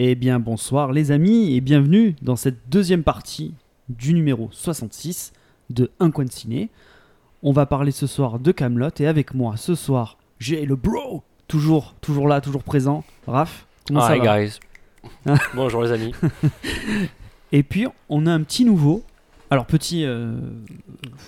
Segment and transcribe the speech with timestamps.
[0.00, 3.54] Eh bien bonsoir les amis et bienvenue dans cette deuxième partie
[3.88, 5.32] du numéro 66
[5.70, 6.68] de Un coin de ciné.
[7.42, 11.24] On va parler ce soir de Camelot et avec moi ce soir j'ai le bro
[11.48, 14.60] toujours toujours là toujours présent Raph comment ça Hi va guys.
[15.54, 16.14] Bonjour les amis.
[17.52, 19.02] Et puis on a un petit nouveau.
[19.50, 20.36] Alors petit euh,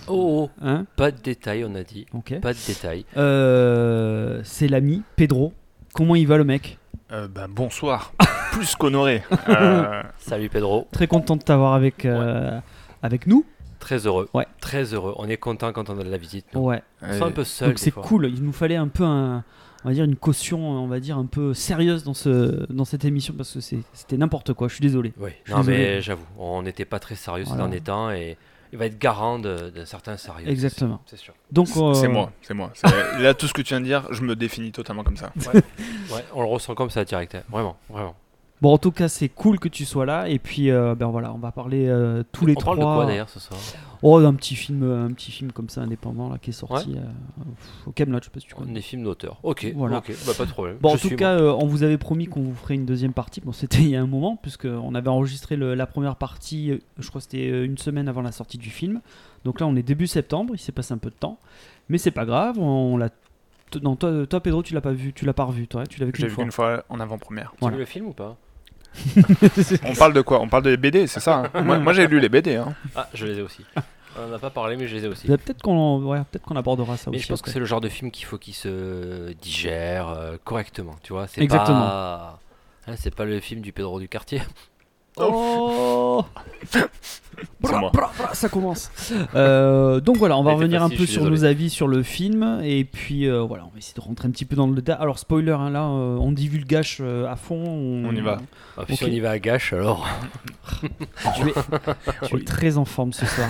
[0.06, 2.06] Oh, oh, hein pas de détails, on a dit.
[2.12, 2.38] ok.
[2.41, 3.04] Pas de détails.
[3.16, 5.54] Euh, c'est l'ami Pedro.
[5.92, 6.78] Comment il va le mec?
[7.12, 8.12] Euh, ben, bonsoir,
[8.61, 9.22] plus qu'honoré.
[9.48, 10.86] Euh, Salut Pedro.
[10.92, 12.61] Très content de t'avoir avec euh,
[13.03, 13.44] avec nous.
[13.78, 14.28] Très heureux.
[14.34, 14.47] Ouais.
[14.61, 15.14] Très heureux.
[15.16, 16.44] On est content quand on a de la visite.
[16.55, 16.61] nous.
[16.61, 16.83] Ouais.
[17.00, 17.69] On se sent un peu seul.
[17.69, 18.27] Donc c'est cool.
[18.27, 19.42] Il nous fallait un peu un,
[19.84, 23.06] on va dire une caution, on va dire un peu sérieuse dans ce dans cette
[23.06, 24.69] émission parce que c'était n'importe quoi.
[24.69, 25.14] Je suis désolé.
[25.19, 25.31] Oui.
[25.44, 25.78] Je suis Non désolé.
[25.78, 27.64] mais j'avoue, on n'était pas très sérieux ces Voilà.
[27.64, 28.36] derniers temps et
[28.72, 30.47] il va être garant de- d'un certain sérieux.
[30.48, 31.00] Exactement.
[31.06, 31.33] C'est sûr.
[31.50, 32.70] Donc euh, C'est moi, c'est moi.
[33.19, 35.32] Là, tout ce que tu viens de dire, je me définis totalement comme ça.
[35.54, 37.34] Ouais, on le ressent comme ça direct.
[37.34, 37.42] hein.
[37.50, 38.15] Vraiment, vraiment.
[38.62, 40.28] Bon, en tout cas, c'est cool que tu sois là.
[40.28, 42.76] Et puis, euh, ben voilà, on va parler euh, tous les on trois.
[42.76, 43.59] parle de quoi d'ailleurs ce soir
[44.03, 46.94] Oh, d'un petit film, euh, un petit film comme ça indépendant là qui est sorti
[46.97, 47.00] euh,
[47.87, 48.19] au Camelot.
[48.21, 48.72] Je sais pas si tu connais.
[48.72, 49.38] Des films d'auteur.
[49.43, 49.72] Ok.
[49.75, 49.98] Voilà.
[49.98, 50.12] Ok.
[50.26, 50.76] Bah, pas de problème.
[50.81, 53.12] Bon, Je en tout cas, euh, on vous avait promis qu'on vous ferait une deuxième
[53.15, 53.41] partie.
[53.41, 56.71] Bon, c'était il y a un moment, puisque on avait enregistré le- la première partie,
[56.72, 59.00] euh, je crois que c'était euh, une semaine avant la sortie du film.
[59.47, 61.38] Donc là, on est début septembre, il s'est passé un peu de temps.
[61.88, 63.09] Mais c'est pas grave, on l'a.
[63.82, 66.06] Non, toi, toi, Pedro, tu l'as pas vu, tu l'as pas revu, toi, tu l'as
[66.06, 66.44] vu vu fois.
[66.44, 67.53] une fois en avant-première.
[67.53, 67.77] Tu Voilà.
[67.77, 68.37] vu le film ou pas?
[69.84, 70.41] On parle de quoi?
[70.41, 71.62] On parle des BD, c'est ça hein?
[71.62, 72.56] Moi, moi, j'ai lu les BD.
[72.56, 72.75] Hein.
[72.97, 73.65] Ah, je les ai aussi.
[74.19, 75.28] On en a pas parlé, mais je les ai aussi.
[75.28, 77.25] Bah, Peut-être qu'on ouais, peut qu'on abordera ça Mais aussi.
[77.27, 80.97] je pense que c'est le genre de film qu'il faut qu'il se digère euh, correctement,
[81.03, 81.28] tu vois.
[81.28, 81.78] C'est Exactement.
[81.81, 82.41] Pas...
[82.89, 84.43] hein, c'est pas le film du Pedro du quartier.
[85.20, 86.25] Oh.
[87.60, 88.91] Bra, bra, ça commence.
[89.34, 91.31] Euh, donc voilà, on va revenir un peu je sur désolé.
[91.38, 94.30] nos avis sur le film et puis euh, voilà, on va essayer de rentrer un
[94.30, 94.97] petit peu dans le détail.
[95.00, 97.56] Alors spoiler, hein, là, euh, on divulgage euh, à fond.
[98.06, 98.41] On y va.
[98.76, 100.06] Ah, Si on y va à gâche, alors.
[101.36, 101.53] Tu es,
[102.28, 103.48] tu es très en forme ce soir.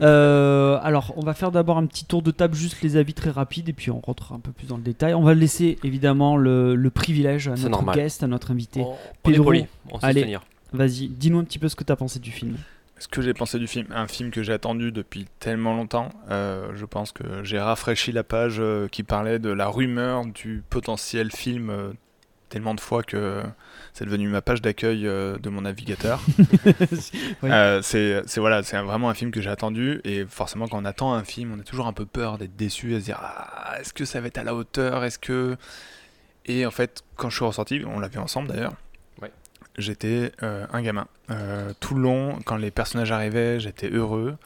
[0.00, 3.30] Euh, alors, on va faire d'abord un petit tour de table, juste les avis très
[3.30, 5.14] rapides, et puis on rentrera un peu plus dans le détail.
[5.14, 8.80] On va laisser évidemment le, le privilège à notre guest, à notre invité.
[8.80, 10.22] On, on est Pedro, poli, on sait se allez.
[10.22, 10.42] tenir.
[10.72, 12.56] Vas-y, dis-nous un petit peu ce que tu as pensé du film.
[12.98, 16.70] Ce que j'ai pensé du film, un film que j'ai attendu depuis tellement longtemps, euh,
[16.76, 21.32] je pense que j'ai rafraîchi la page euh, qui parlait de la rumeur du potentiel
[21.32, 21.92] film euh,
[22.48, 23.42] tellement de fois que
[23.92, 26.20] c'est devenu ma page d'accueil de mon navigateur.
[27.42, 27.50] Oui.
[27.82, 31.12] C'est c'est- voilà, c'est vraiment un film que j'ai attendu et forcément quand on attend
[31.14, 33.92] un film, on a toujours un peu peur d'être déçu et se dire ah, est-ce
[33.92, 35.56] que ça va être à la hauteur, est-ce que
[36.46, 38.74] et en fait quand je suis ressorti, on l'a vu ensemble d'ailleurs.
[39.78, 41.06] J'étais euh, un gamin.
[41.30, 44.36] Euh, tout le long, quand les personnages arrivaient, j'étais heureux.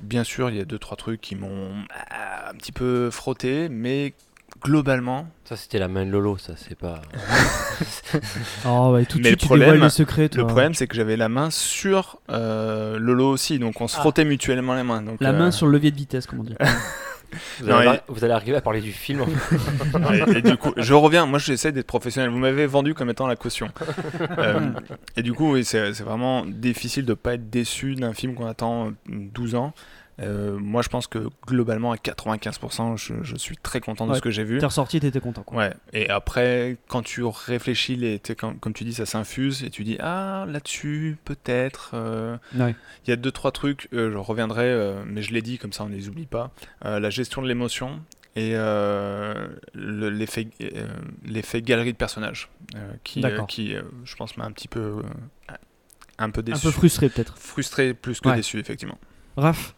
[0.00, 1.70] Bien sûr, il y a deux trois trucs qui m'ont
[2.10, 4.14] ah, un petit peu frotté, mais
[4.62, 7.00] globalement, Ça, c'était la main de Lolo, ça, c'est pas.
[8.66, 10.30] Oh, ouais, tout de Mais suite, le tu dévoiles problème- les secrets.
[10.34, 14.00] le problème c'est que j'avais la main sur euh, Lolo aussi, donc on se Ah.
[14.00, 15.02] frottait mutuellement les mains.
[15.02, 16.56] Donc, La euh, main sur le levier de vitesse, comme on dit.
[17.60, 19.22] Vous, Non, allez, et- vous allez arriver à parler du film.
[20.34, 21.26] et, et du coup, je reviens.
[21.26, 22.30] Moi, j'essaie d'être professionnel.
[22.30, 23.68] Vous m'avez vendu comme étant la caution.
[24.38, 24.70] Euh,
[25.16, 28.92] et du coup, oui, c'est vraiment difficile de pas être déçu d'un film qu'on attend
[29.08, 29.72] 12 ans.
[30.20, 34.16] Euh, moi, je pense que globalement, à 95%, je, je suis très content de Ouais.
[34.16, 34.58] ce que j'ai vu.
[34.58, 35.42] T'es ressorti, t'étais content.
[35.44, 35.58] Quoi.
[35.58, 35.74] Ouais.
[35.92, 39.96] Et après, quand tu réfléchis, les, comme, comme tu dis, ça s'infuse et tu dis
[40.00, 41.92] ah là-dessus peut-être.
[41.94, 42.74] euh, Ouais.
[43.06, 44.74] il y a deux trois trucs, euh, je reviendrai,
[45.06, 46.50] mais je l'ai dit comme ça on ne les oublie pas.
[46.82, 48.00] La gestion de l'émotion
[48.36, 53.74] et euh, le- l'effet galerie de personnages euh, qui, euh, qui
[54.04, 55.02] je pense m'a un petit peu
[56.18, 57.36] un peu Un déçu, peu frustré, peut-être.
[57.38, 58.36] frustré plus que Ouais.
[58.36, 58.98] déçu effectivement.
[59.36, 59.74] Raph?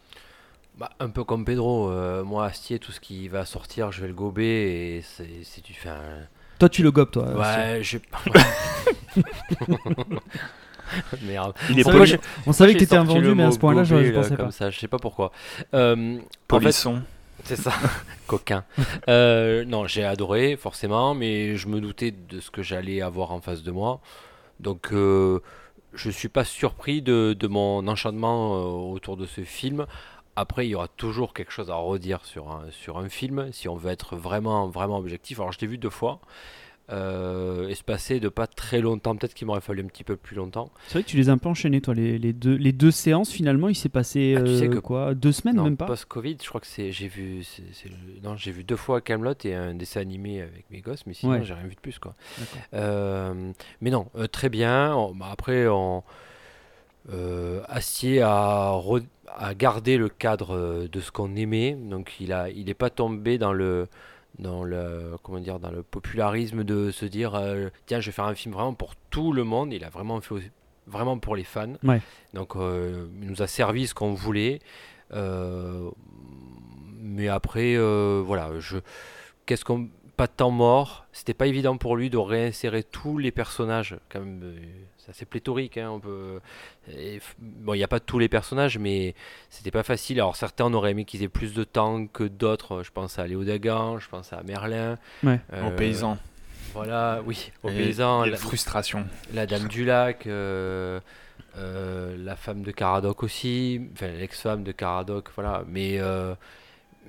[0.81, 4.07] Bah, un peu comme Pedro, euh, moi, Astier, tout ce qui va sortir, je vais
[4.07, 6.25] le gober et c'est si tu fais un.
[6.57, 7.27] Toi, tu le gobes, toi.
[7.37, 7.99] Ouais, je.
[11.21, 11.53] Merde.
[11.69, 13.51] Il est Moi, poli- j'ai- On savait que t'étais un sorti vendu, le mais à
[13.51, 14.51] ce point-là, je, je gober, là, pensais comme pas.
[14.51, 15.31] ça, je sais pas pourquoi.
[15.75, 17.01] Euh, en fait, polisson.
[17.43, 17.71] c'est ça,
[18.27, 18.63] coquin.
[19.07, 23.39] Euh, non, j'ai adoré, forcément, mais je me doutais de ce que j'allais avoir en
[23.39, 24.01] face de moi.
[24.59, 25.39] Donc, euh,
[25.93, 29.85] je suis pas surpris de, de mon enchantement euh, autour de ce film.
[30.35, 33.67] Après, il y aura toujours quelque chose à redire sur un, sur un film, si
[33.67, 35.39] on veut être vraiment, vraiment objectif.
[35.39, 36.19] Alors, je l'ai vu deux fois.
[36.89, 40.71] Euh, espacé de pas très longtemps, peut-être qu'il m'aurait fallu un petit peu plus longtemps.
[40.87, 41.93] C'est vrai que tu les as un peu enchaînés, toi.
[41.93, 44.79] Les, les deux, les deux séances, finalement, il s'est passé Ah, tu sais euh, que-
[44.79, 47.87] quoi Deux semaines, Non, même pas post-Covid, je crois que c'est, j'ai vu, c'est, c'est
[47.87, 51.13] le- non, j'ai vu deux fois Camelot et un dessin animé avec mes gosses, mais
[51.13, 51.45] sinon Ouais.
[51.45, 52.13] j'ai rien vu de plus quoi.
[52.73, 54.93] Euh, mais non, euh, très bien.
[54.93, 56.03] On- bah, après, on,
[57.69, 59.05] Astier a, re-
[59.37, 62.89] a gardé le cadre euh, de ce qu'on aimait, donc il a, il est pas
[62.89, 63.87] tombé dans le
[64.39, 68.25] dans le comment dire dans le popularisme de se dire euh, tiens je vais faire
[68.25, 69.73] un film vraiment pour tout le monde.
[69.73, 70.51] Il a vraiment fait
[70.87, 71.73] vraiment pour les fans.
[71.83, 72.01] Ouais.
[72.33, 74.59] donc euh, il nous a servi ce qu'on voulait.
[75.13, 75.89] Euh,
[76.99, 77.77] mais après
[78.21, 78.77] voilà je
[79.45, 81.05] qu'est-ce qu'on pas de temps mort.
[81.13, 84.53] C'était pas évident pour lui de réinsérer tous les personnages quand même
[85.11, 86.39] assez pléthorique hein, on peut
[86.97, 89.13] et bon il n'y a pas tous les personnages mais
[89.49, 92.81] c'était pas facile alors certains on aurait aimé qu'ils aient plus de temps que d'autres
[92.83, 95.39] je pense à Léo Dagan je pense à Merlin Ouais.
[95.53, 96.17] euh, Aux paysans.
[96.73, 99.05] voilà oui aux Et- paysans et la, frustration.
[99.33, 100.99] la dame du lac euh,
[101.57, 106.33] euh, la femme de Caradoc aussi enfin l'ex-femme de Caradoc voilà mais euh,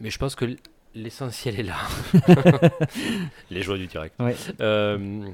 [0.01, 0.47] mais je pense que
[0.95, 1.77] l'essentiel est là
[3.51, 4.35] les joies du direct Ouais.
[4.61, 5.25] euh,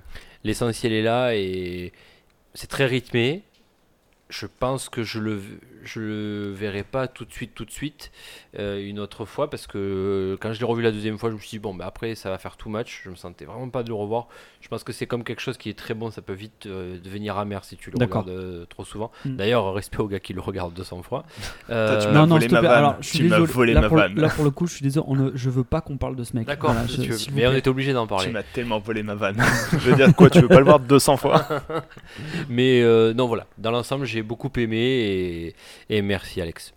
[0.44, 1.92] l'essentiel est là et
[2.54, 3.42] c'est très rythmé.
[4.30, 5.42] Je pense que je le,
[5.82, 8.10] je le verrai pas tout de suite, tout de suite,
[8.58, 11.34] euh, une autre fois, parce que euh, quand je l'ai revu la deuxième fois, je
[11.34, 13.02] me suis dit, bon, bah, après, ça va faire too much.
[13.04, 14.28] Je me sentais vraiment pas de le revoir.
[14.60, 16.98] Je pense que c'est comme quelque chose qui est très bon, ça peut vite euh,
[16.98, 19.10] devenir amer si tu le regardes euh, trop souvent.
[19.24, 19.36] Mm.
[19.36, 21.24] D'ailleurs, respect au gars qui le regarde 200 fois.
[21.68, 22.70] Toi, tu m'as non, non, volé ma vanne.
[22.72, 24.14] Alors, je suis Tu volé là, ma pour, vanne.
[24.18, 25.06] là, pour le coup, je suis désolé.
[25.08, 26.46] On ne, je veux pas qu'on parle de ce mec.
[26.46, 28.30] D'accord, Voilà, si tu mais on était obligé d'en Tu parler.
[28.30, 29.36] m'as tellement volé ma vanne.
[29.72, 31.46] je veux dire quoi, tu veux pas le voir 200 fois
[32.48, 35.54] Mais euh, non, voilà, dans l'ensemble, j'ai beaucoup aimé et,
[35.90, 36.72] et merci Alex.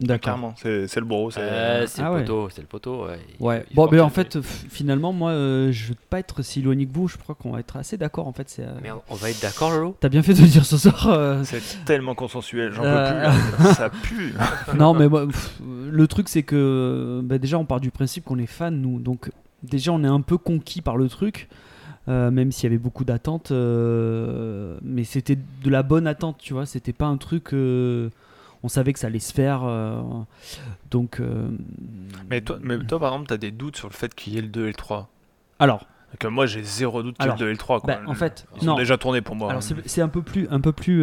[0.00, 0.54] D'accord.
[0.62, 1.28] C'est le bro.
[1.32, 2.20] c'est- Euh, c'est Ah le ouais.
[2.20, 3.06] poteau, c'est le poteau.
[3.06, 3.18] ouais.
[3.40, 4.40] Il Bon, mais en accepter.
[4.42, 7.08] fait, finalement, moi, euh, je veux pas être si éloigné que vous.
[7.08, 8.28] Je crois qu'on va être assez d'accord.
[8.28, 8.62] En fait, c'est.
[8.62, 9.96] euh, Mais on- on va être d'accord, Lolo?
[9.98, 11.08] T'as bien fait de le dire ce soir.
[11.08, 13.64] euh, C'est tellement consensuel, j'en Euh, peux plus.
[13.66, 13.74] là.
[13.74, 14.34] Ça pue.
[14.78, 15.58] non, mais moi, pff,
[15.90, 19.00] le truc, c'est que bah, déjà, on part du principe qu'on est fan, nous.
[19.00, 19.32] Donc,
[19.64, 21.48] déjà, on est un peu conquis par le truc,
[22.08, 23.50] euh, même s'il y avait beaucoup d'attentes.
[23.52, 26.66] euh, mais c'était de la bonne attente, tu vois.
[26.66, 27.52] C'était pas un truc.
[27.52, 28.08] euh,
[28.62, 29.62] on savait que ça allait se faire.
[29.64, 30.00] euh,
[30.90, 31.20] donc.
[32.30, 34.42] Mais toi, mais toi, par exemple, t'as des doutes sur le fait qu'il y ait
[34.42, 35.08] le 2 et le 3.
[35.60, 35.86] Alors,
[36.24, 37.80] euh, moi, j'ai zéro doute qu'il y ait le 2 et le 3.
[37.80, 37.94] Quoi.
[37.94, 38.72] bah, en fait, Ils non.
[38.72, 39.50] sont déjà tournés pour moi.
[39.50, 40.48] Alors, c'est c'est un peu plus.
[40.50, 41.02] Un peu plus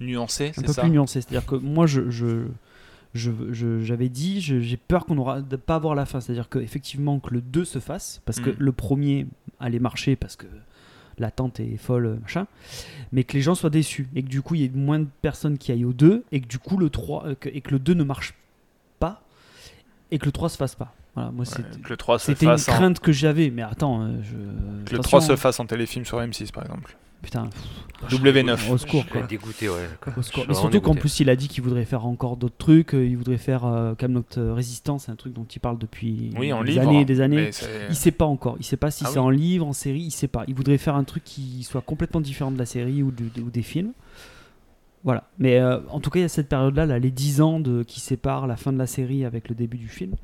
[0.00, 1.20] nuancé, un peu plus nuancé.
[1.20, 2.46] C'est-à-dire que moi, je, je,
[3.82, 6.20] j'avais dit, j'ai peur qu'on aura de pas voir la fin.
[6.20, 8.54] C'est-à-dire que effectivement que le 2 se fasse, parce que Mm.
[8.58, 9.26] le premier
[9.60, 10.46] allait marcher parce que
[11.18, 12.46] l'attente est folle, machin,
[13.12, 15.08] mais que les gens soient déçus et que du coup il y ait moins de
[15.22, 17.78] personnes qui aillent au 2 et que du coup le 3 euh, et que le
[17.78, 18.34] 2 ne marche
[18.98, 19.22] pas
[20.10, 20.94] et que le 3 se fasse pas.
[21.14, 22.56] Voilà, moi Ouais, c'était que le 3 se c'était une en...
[22.56, 24.34] crainte que j'avais, mais attends, euh, je
[24.84, 25.36] que le attention, 3 se hein.
[25.36, 26.96] fasse en téléfilm sur M6 par exemple.
[27.26, 27.50] Putain,
[28.08, 28.70] W9.
[28.70, 29.22] au secours quoi.
[29.22, 29.88] dégoûté, ouais.
[30.00, 30.12] quoi.
[30.16, 30.42] Au Je secours.
[30.44, 32.94] suis Mais surtout qu'en plus, il a dit qu'il voudrait faire encore d'autres trucs.
[32.94, 36.30] euh, Il voudrait faire euh, Camelot euh, Résistance, c'est un truc dont il parle depuis
[36.38, 36.82] Oui, en des livre.
[36.88, 37.50] années et des années.
[37.88, 38.56] Il sait pas encore.
[38.60, 39.24] Il sait pas si Ah c'est oui.
[39.24, 40.02] en livre, en série.
[40.02, 40.44] Il sait pas.
[40.46, 43.92] Il voudrait faire un truc qui soit complètement différent de la série ou, des films.
[45.04, 45.28] Voilà.
[45.38, 47.82] Mais euh, en tout cas, il y a cette période-là, là, les 10 ans de,
[47.82, 50.14] qui séparent la fin de la série avec le début du film.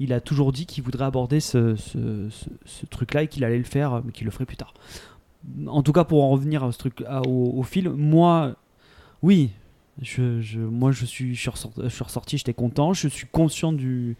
[0.00, 3.58] Il a toujours dit qu'il voudrait aborder ce, ce- ce- ce truc-là et qu'il allait
[3.58, 4.72] le faire, mais qu'il le ferait plus tard.
[5.66, 8.56] En tout cas, pour en revenir à ce truc, à- au, au film, moi,
[9.22, 9.50] oui,
[10.02, 12.92] je, je- moi je suis, je suis ressorti, je suis ressorti, j'étais content.
[12.92, 14.16] Je suis conscient du,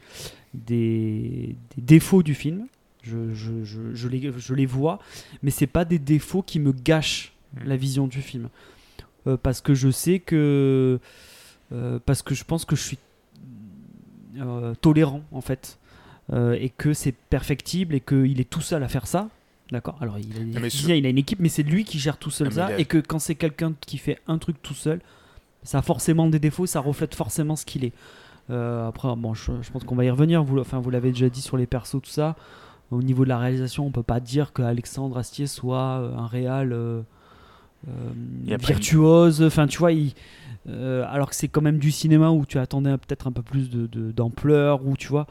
[0.55, 2.67] des, des défauts du film.
[3.03, 4.99] Je, je- les, je les vois,
[5.43, 7.65] mais c'est pas des défauts qui me gâchent Mm.
[7.69, 8.51] la vision du film.
[9.27, 11.01] Euh, parce que je sais que.
[11.73, 12.99] euh, parce que je pense que je suis
[14.39, 15.79] euh, tolérant en fait.
[16.31, 19.31] Euh, et que c'est perfectible et qu'il est tout seul à faire ça.
[19.71, 22.17] D'accord Alors il a, des mais il a une équipe, mais c'est lui qui gère
[22.17, 22.67] tout seul mais ça.
[22.67, 25.01] a- Et que quand c'est quelqu'un qui fait un truc tout seul,
[25.63, 27.93] ça a forcément des défauts, ça reflète forcément ce qu'il est.
[28.51, 30.43] Euh, après, bon, je, je pense qu'on va y revenir.
[30.43, 32.35] Vous, enfin, vous l'avez déjà dit sur les persos, tout ça.
[32.91, 36.27] Au niveau de la réalisation, on peut pas dire que Alexandre Astier soit euh, un
[36.27, 37.03] réal euh,
[37.89, 37.91] euh,
[38.69, 39.43] virtuose.
[39.43, 40.15] Enfin, tu vois, il-
[40.67, 43.87] alors que c'est quand même du cinéma où tu attendais peut-être un peu plus de-
[43.87, 45.27] de- d'ampleur, ou tu vois.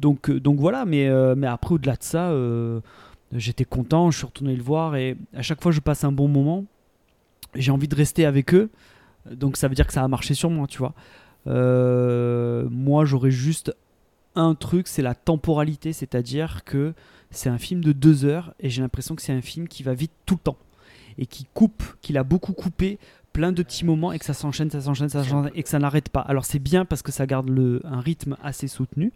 [0.00, 0.84] Donc, donc voilà.
[0.84, 2.30] Mais, mais après, au-delà de ça,
[3.32, 4.10] j'étais content.
[4.10, 6.64] Je suis retourné le voir et à chaque fois, je passe un bon moment.
[7.54, 8.70] J'ai envie de rester avec eux.
[9.30, 10.94] Donc ça veut dire que ça a marché sur moi, tu vois.
[11.46, 13.74] Euh, moi, j'aurais juste
[14.34, 16.94] un truc, c'est la temporalité, c'est-à-dire que
[17.30, 19.94] c'est un film de deux heures et j'ai l'impression que c'est un film qui va
[19.94, 20.56] vite tout le temps
[21.18, 22.98] et qui coupe, qu'il a beaucoup coupé
[23.32, 25.78] plein de petits moments et que ça s'enchaîne, ça s'enchaîne, ça s'enchaîne et que ça
[25.78, 26.20] n'arrête pas.
[26.20, 27.50] Alors c'est bien parce que ça garde
[27.84, 29.12] un rythme assez soutenu,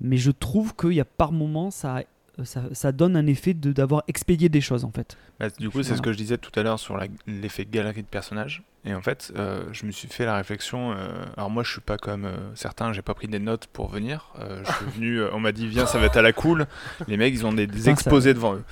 [0.00, 2.02] mais je trouve qu'il y a par moments ça,
[2.44, 5.16] ça, ça donne un effet de d'avoir expédié des choses en fait.
[5.40, 8.08] Bah, du coup, c'est ce que je disais tout à l'heure sur l'effet galerie de
[8.08, 8.62] personnages.
[8.84, 10.92] Et en fait, euh, je me suis fait la réflexion.
[10.92, 10.96] euh,
[11.36, 14.32] alors moi, je suis pas comme euh, certains, j'ai pas pris des notes pour venir.
[14.38, 16.66] Euh, je suis venu, euh, on m'a dit viens, ça va être à la cool.
[17.08, 18.64] Les mecs, ils ont des, exposés devant eux.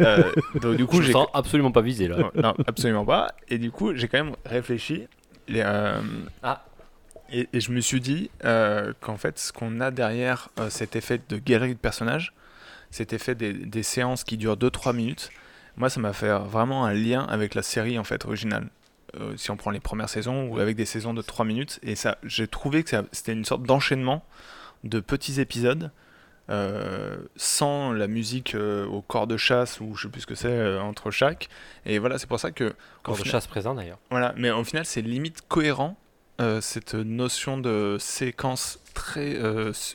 [0.00, 0.22] Euh,
[0.60, 2.30] donc du coup, Je me j'ai sens absolument pas visé là.
[2.34, 3.32] Non, absolument pas.
[3.48, 5.08] Et du coup, j'ai quand même réfléchi.
[5.48, 6.00] Et, euh,
[6.42, 6.64] Ah.
[7.32, 10.94] et, et je me suis dit euh, qu'en fait, ce qu'on a derrière euh, cet
[10.94, 12.32] effet de galerie de personnages,
[12.92, 15.30] cet effet des, des séances qui durent 2-3 minutes,
[15.76, 18.68] moi ça m'a fait vraiment un lien avec la série en fait originale.
[19.20, 21.80] Euh, si on prend les premières saisons ou avec des saisons de 3 minutes.
[21.82, 24.24] Et ça, j'ai trouvé que c'était une sorte d'enchaînement
[24.84, 25.90] de petits épisodes
[26.50, 30.34] euh, sans la musique euh, au corps de chasse ou je sais plus ce que
[30.34, 31.48] c'est euh, entre chaque.
[31.84, 33.98] Et voilà, c'est pour ça que Corps de chasse présent d'ailleurs.
[34.10, 35.96] voilà, mais au final, c'est limite cohérent
[36.60, 39.36] cette notion de séquence très
[39.74, 39.94] su-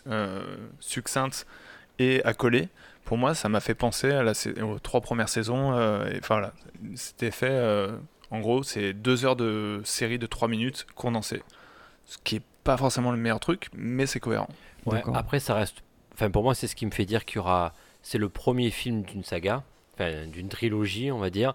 [0.79, 1.45] succincte
[1.99, 2.69] et accolée.
[3.05, 5.73] Pour moi, ça m'a fait penser à la, sa- aux trois premières saisons.
[5.73, 6.53] euh, et, enfin, voilà,
[6.95, 7.49] c'était fait.
[7.49, 7.95] euh,
[8.31, 11.41] en gros, c'est deux heures de série de trois minutes condensées.
[12.05, 14.49] Ce qui est pas forcément le meilleur truc, mais c'est cohérent.
[14.85, 15.83] Ouais, après, ça reste.
[16.13, 17.73] Enfin, pour moi, c'est ce qui me fait dire qu'il y aura.
[18.01, 19.63] C'est le premier film d'une saga,
[19.93, 21.53] enfin, d'une trilogie, on va dire,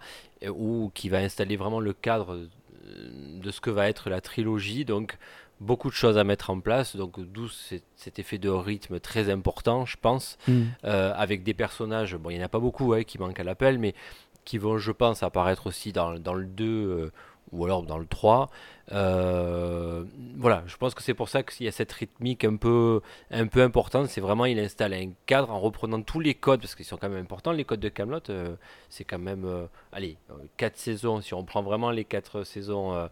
[0.48, 2.48] ou qui va installer vraiment le cadre euh,
[3.40, 4.84] de ce que va être la trilogie.
[4.84, 5.16] Donc,
[5.62, 6.96] beaucoup de choses à mettre en place.
[6.96, 10.62] Donc, d'où cet, effet de rythme très important, je pense, Mm.
[10.84, 12.16] euh, avec des personnages.
[12.16, 13.94] Bon, il n'y en a pas beaucoup hein, qui manquent à l'appel, mais
[14.44, 17.12] qui vont, je pense, apparaître aussi dans, dans le 2 euh,
[17.52, 18.50] ou alors dans le 3.
[18.92, 20.04] Euh,
[20.36, 23.00] voilà, je pense que c'est pour ça qu'il y a cette rythmique un peu,
[23.30, 24.08] un peu importante.
[24.08, 27.08] C'est vraiment, il installe un cadre en reprenant tous les codes, parce qu'ils sont quand
[27.08, 28.20] même importants, les codes de Camelot.
[28.88, 29.46] c'est quand même,
[29.92, 30.16] allez,
[30.56, 31.20] 4 saisons.
[31.20, 33.08] Si on prend vraiment les 4 saisons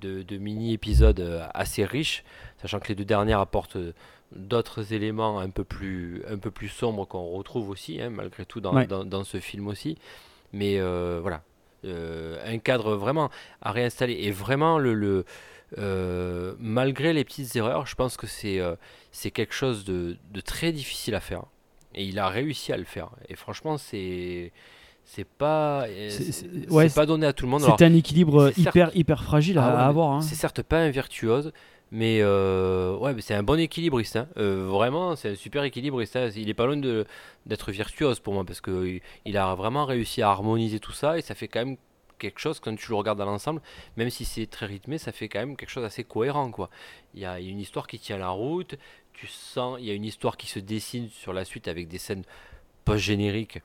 [0.00, 2.24] de, de mini-épisodes euh, assez riches,
[2.60, 3.92] sachant que les deux dernières apportent euh,
[4.32, 8.60] d'autres éléments un peu plus, un peu plus sombres qu'on retrouve aussi, hein, malgré tout,
[8.60, 8.86] dans, Ouais.
[8.86, 9.98] dans, dans ce film aussi.
[10.52, 11.42] Mais euh, voilà,
[11.84, 13.30] euh, un cadre vraiment
[13.60, 14.14] à réinstaller.
[14.14, 15.24] Et vraiment, le, le,
[15.78, 18.76] euh, malgré les petites erreurs, je pense que c'est euh,
[19.12, 21.44] c'est quelque chose de, de très difficile à faire.
[21.94, 23.10] Et il a réussi à le faire.
[23.28, 24.52] Et franchement, c'est
[25.12, 27.62] c'est pas euh, C'est- c'est c'est- ouais, c'est pas donné à tout le monde.
[27.62, 30.10] C'était un équilibre c'est certes- hyper, hyper fragile à, Ah ouais, à avoir.
[30.12, 30.20] hein.
[30.22, 31.52] C'est certes pas un virtuose,
[31.90, 34.14] mais euh, ouais, c'est un bon équilibriste.
[34.16, 34.28] hein.
[34.36, 36.14] Euh, vraiment, c'est un super équilibriste.
[36.16, 36.30] hein.
[36.36, 37.04] Il est pas loin de-
[37.46, 41.18] d'être virtuose pour moi parce que il- il a vraiment réussi à harmoniser tout ça
[41.18, 41.76] et ça fait quand même
[42.20, 43.62] quelque chose quand tu le regardes dans l'ensemble,
[43.96, 46.68] même si c'est très rythmé, ça fait quand même quelque chose d'assez cohérent quoi.
[47.14, 48.76] Il y a une histoire qui tient la route,
[49.14, 51.98] tu sens, il y a une histoire qui se dessine sur la suite avec des
[51.98, 52.22] scènes
[52.84, 53.60] post-génériques.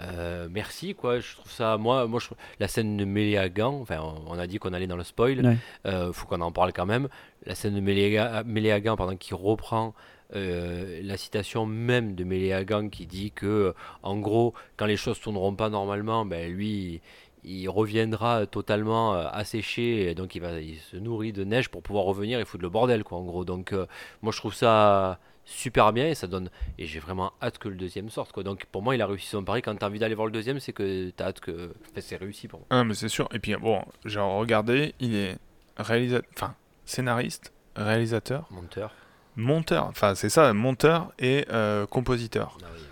[0.00, 2.28] Euh, merci quoi, je trouve ça, moi, moi je,
[2.60, 5.56] la scène de Gand, enfin on, on a dit qu'on allait dans le spoil, Ouais.
[5.86, 7.08] euh, faut qu'on en parle quand même.
[7.46, 9.94] La scène de Méléa- Méléagan, pardon, qui reprend
[10.36, 15.54] euh, la citation même de Méléagan qui dit que, en gros, quand les choses tourneront
[15.54, 17.00] pas normalement, ben lui,
[17.44, 21.82] il reviendra totalement euh, asséché, et donc il va, il se nourrit de neige pour
[21.82, 23.44] pouvoir revenir et foutre le bordel, quoi, en gros.
[23.44, 23.86] Donc, euh,
[24.22, 27.74] moi, je trouve ça super bien et ça donne et j'ai vraiment hâte que le
[27.74, 30.14] deuxième sorte quoi donc pour moi il a réussi son pari quand t'as envie d'aller
[30.14, 32.92] voir le deuxième c'est que t'as hâte que enfin, c'est réussi pour moi Ah, mais
[32.92, 33.30] c'est sûr.
[33.32, 35.38] Et puis, bon, j'ai regardé, il est
[35.78, 36.54] réalisateur, enfin,
[36.84, 38.92] scénariste, réalisateur, monteur
[39.38, 39.86] monteur.
[39.86, 42.58] Enfin, c'est ça, monteur et euh, compositeur.
[42.62, 42.82] Ah oui.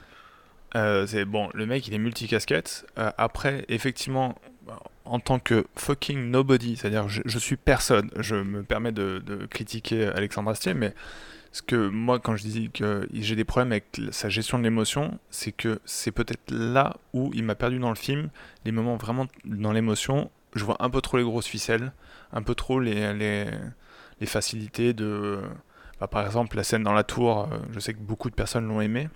[0.75, 2.87] Euh, c'est bon, le mec il est multicasquette.
[2.99, 4.35] Euh, après, effectivement,
[5.05, 10.51] en tant que fucking nobody, c'est-à-dire je, suis personne, je me permets de, critiquer Alexandre
[10.51, 10.95] Astier, mais
[11.53, 15.19] ce que moi, quand je dis que j'ai des problèmes avec sa gestion de l'émotion,
[15.31, 18.29] c'est que c'est peut-être là où il m'a perdu dans le film,
[18.65, 20.31] les moments vraiment dans l'émotion.
[20.55, 21.93] Je vois un peu trop les grosses ficelles,
[22.33, 23.47] un peu trop les
[24.27, 25.41] facilités de.
[26.01, 28.67] bah, par exemple, la scène dans la tour, euh, je sais que beaucoup de personnes
[28.67, 29.09] l'ont aimé.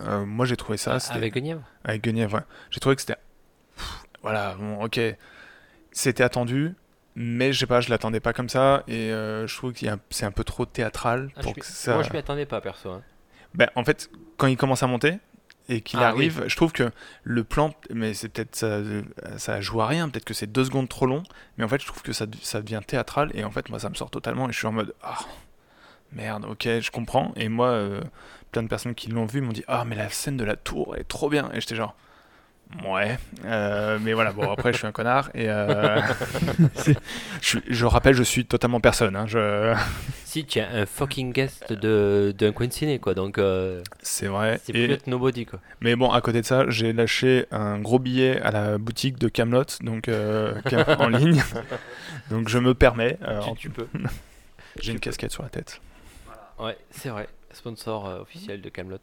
[0.00, 0.98] Euh, moi j'ai trouvé ça.
[1.00, 1.62] c'était- avec Guenièvre?
[1.84, 2.42] Avec Guenièvre, ouais.
[2.70, 3.16] J'ai trouvé que c'était.
[4.22, 5.00] Voilà, bon, ok.
[5.90, 6.74] C'était attendu,
[7.16, 9.80] mais je sais pas, je l'attendais pas comme ça, et euh, je trouve que
[10.10, 11.94] c'est un peu trop théâtral Ah, pour que ça.
[11.94, 12.90] Moi, je m'y attendais pas, perso.
[12.90, 13.02] hein.
[13.54, 15.18] Ben, en fait, quand il commence à monter
[15.68, 16.90] et qu'il Ah, arrive, je trouve que
[17.24, 18.78] le plan, mais c'est peut-être ça,
[19.36, 21.22] ça joue à rien, peut-être que c'est deux secondes trop long,
[21.58, 23.90] mais en fait, je trouve que ça, ça devient théâtral, et en fait, moi, ça
[23.90, 25.18] me sort totalement, et je suis en mode, ah,
[26.12, 28.00] merde, ok, je comprends, et moi, euh,
[28.52, 30.92] plein de personnes qui l'ont vu m'ont dit, ah, mais la scène de la tour,
[30.94, 31.94] elle est trop bien, et j'étais genre,
[32.86, 36.00] ouais, euh, mais voilà, bon, après, je suis un connard, et euh,
[37.40, 39.74] je, je rappelle, je suis totalement personne, hein, je...
[40.24, 43.12] Si, tu as un fucking guest de d'un coin de ciné, quoi.
[43.12, 45.58] Donc, euh, c'est vrai, c'est plus être nobody, quoi.
[45.82, 49.28] Mais bon, à côté de ça, j'ai lâché un gros billet à la boutique de
[49.28, 50.54] Camelot, donc euh,
[50.98, 51.42] en ligne.
[52.30, 53.18] Donc je me permets.
[53.28, 53.86] euh, Tu, tu peux.
[54.80, 55.82] j'ai une casquette sur la tête.
[56.58, 57.28] Ouais, c'est vrai.
[57.52, 58.98] Sponsor euh, officiel de Camelot.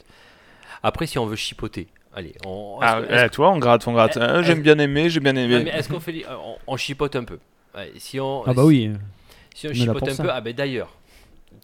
[0.84, 2.78] Après, si on veut chipoter, allez, on.
[2.82, 4.18] Ah, eh, toi, on gratte, on gratte.
[4.18, 5.64] Eh, eh, J'aime bien aimer, j'ai bien aimé.
[5.64, 7.40] mais est-ce qu'on fait, euh, on, on chipote un peu?
[7.76, 8.44] Ouais, si on.
[8.46, 8.92] Ah bah oui.
[9.56, 10.24] Si on chipote un ça.
[10.24, 10.96] peu, ah ben d'ailleurs,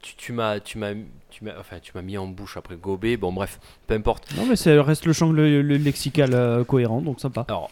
[0.02, 0.94] tu, tu m'as, tu m'as,
[1.30, 3.16] tu m'as, enfin, tu m'as mis en bouche après gober.
[3.18, 4.34] Bon, bref, peu importe.
[4.36, 7.46] Non mais ça reste le champ le, le lexical euh, cohérent, donc sympa.
[7.48, 7.70] Alors,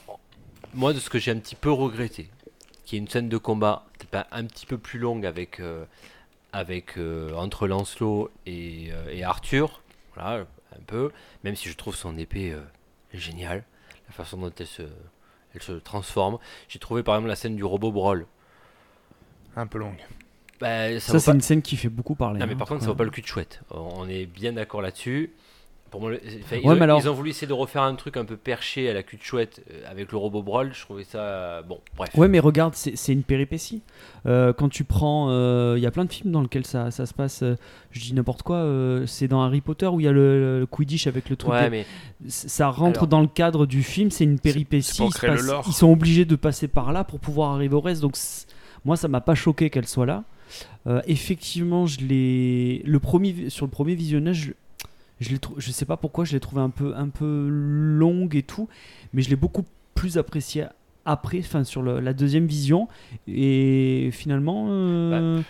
[0.73, 2.29] moi, de ce que j'ai un petit peu regretté,
[2.85, 5.83] qui est une scène de combat peut-être pas un petit peu plus longue avec, euh,
[6.53, 9.81] avec euh, entre Lancelot et, euh, et Arthur.
[10.15, 10.45] Voilà,
[10.75, 11.11] un peu,
[11.43, 12.61] même si je trouve son épée euh,
[13.13, 13.63] géniale,
[14.07, 14.83] la façon dont elle se,
[15.53, 16.37] elle se transforme.
[16.69, 18.27] J'ai trouvé par exemple la scène du robot Brawl.
[19.55, 19.99] Un peu longue.
[20.59, 22.39] Bah, ça Ça, c'est pas- une scène qui fait beaucoup parler.
[22.39, 23.61] Non, mais hein, par contre, ça quand vaut pas le cul de chouette.
[23.71, 25.31] On est bien d'accord là-dessus.
[25.93, 27.83] Pour moi, le- enfin, ils, Ouais, ont, mais alors- ils ont voulu essayer de refaire
[27.83, 30.71] un truc un peu perché à la cul de chouette euh, avec le robot Brawl.
[30.73, 31.19] Je trouvais ça.
[31.19, 32.09] euh, Bon, bref.
[32.15, 33.83] Ouais, mais regarde, c'est une péripétie.
[34.25, 35.29] Euh, quand tu prends.
[35.75, 37.43] Il y a plein de films dans lesquels ça, ça se passe.
[37.43, 37.55] euh,
[37.91, 38.67] je dis n'importe quoi.
[39.05, 41.51] c'est dans Harry Potter où il y a le, le Quidditch avec le truc.
[41.53, 41.85] Ouais, mais
[42.27, 44.97] Ça rentre Alors- dans le cadre du film, c'est une péripétie.
[44.97, 45.63] pour le lore.
[45.67, 48.01] Ils sont obligés de passer par là pour pouvoir arriver au reste.
[48.01, 48.15] Donc,
[48.83, 50.23] moi, ça m'a pas choqué qu'elle soit là.
[50.87, 52.81] Euh, effectivement, je l'ai.
[52.85, 54.53] Le premier, sur le premier visionnage,
[55.23, 58.67] je, je sais pas pourquoi, je l'ai trouvé un peu, un peu longue et tout,
[59.13, 59.63] mais je l'ai beaucoup
[59.95, 60.65] plus apprécié
[61.05, 62.87] après, enfin sur le- la deuxième vision.
[63.27, 65.41] Et finalement, euh,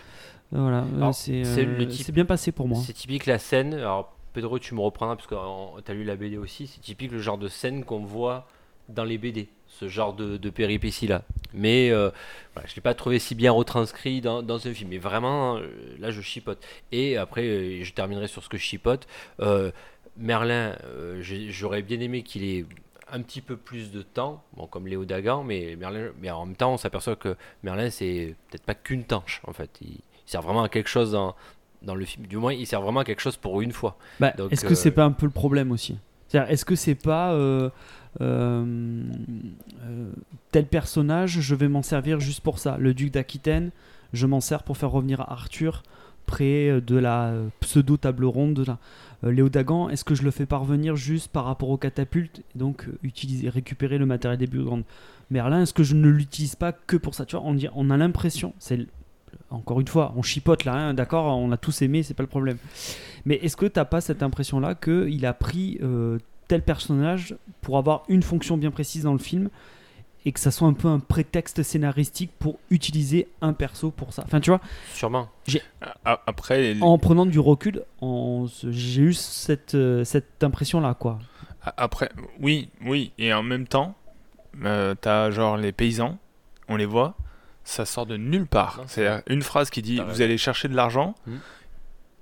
[0.52, 2.80] voilà, euh, c'est euh, c'est bien passé pour moi.
[2.86, 3.74] c'est typique la scène.
[3.74, 5.36] Alors, Pedro, tu me reprendras parce que
[5.84, 6.68] tu as lu la BD aussi.
[6.68, 8.48] C'est typique le genre de scène qu'on voit
[8.90, 9.48] dans les BD.
[9.80, 11.24] Ce genre de, de péripéties là.
[11.52, 12.12] Mais euh,
[12.54, 14.92] voilà, je l'ai pas trouvé si bien retranscrit dans, dans un film.
[14.92, 15.68] Mais vraiment, euh,
[16.00, 16.64] là, je chipote.
[16.92, 19.08] Et après, euh, je terminerai sur ce que je chipote.
[19.40, 19.72] Euh,
[20.16, 22.66] Merlin, euh, j'aurais bien aimé qu'il ait
[23.12, 26.56] un petit peu plus de temps, bon, comme Léo Dagan, mais, Merlin, mais en même
[26.56, 29.72] temps, on s'aperçoit que Merlin, c'est peut-être pas qu'une tanche, en fait.
[29.82, 31.36] Il, il sert vraiment à quelque chose dans,
[31.82, 32.28] dans le film.
[32.28, 33.98] Du moins, il sert vraiment à quelque chose pour une fois.
[34.20, 35.98] Bah, est-ce que c'est pas un peu le problème aussi?
[36.32, 37.70] Est-ce que c'est pas euh,
[40.52, 43.72] tel personnage, je vais m'en servir juste pour ça Le duc d'Aquitaine,
[44.14, 45.84] je m'en sers pour faire revenir Arthur
[46.26, 48.54] près euh, de la euh, pseudo table ronde.
[48.54, 48.78] de la-
[49.26, 52.60] Euh, Léo Dagan, est-ce que je le fais parvenir juste par rapport aux catapultes et
[52.60, 54.84] donc euh, utiliser, récupérer le matériel des grandes?
[55.32, 57.26] Merlin, est-ce que je ne l'utilise pas que pour ça?
[57.26, 58.86] Tu vois, on, a l'impression, c'est
[59.50, 62.28] encore une fois, on chipote là, hein, d'accord, on a tous aimé, c'est pas le
[62.30, 62.58] problème.
[63.26, 68.04] Mais est-ce que t'as pas cette impression-là qu'il a pris euh, tel personnage pour avoir
[68.08, 69.50] une fonction bien précise dans le film
[70.26, 74.24] et que ça soit un peu un prétexte scénaristique pour utiliser un perso pour ça
[74.26, 74.62] Enfin, tu vois,
[74.94, 75.28] Sûrement.
[76.06, 81.20] Après, en prenant du recul, en- j'ai eu cette, euh, cette impression-là, quoi.
[81.78, 83.96] Après, oui, oui, et en même temps,
[84.64, 86.18] euh, t'as genre les paysans,
[86.70, 87.16] on les voit,
[87.66, 88.82] ça sort de nulle part.
[88.88, 91.16] C'est une phrase qui dit vous allez chercher de l'argent.
[91.28, 91.38] Hmm.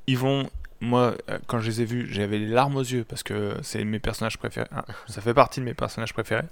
[0.08, 0.50] Ils vont,
[0.82, 3.84] moi, euh, quand je les ai vus, j'avais les larmes aux yeux parce que c'est
[3.86, 4.68] mes personnages préférés.
[4.72, 6.48] Ah, ça fait partie de mes personnages préférés.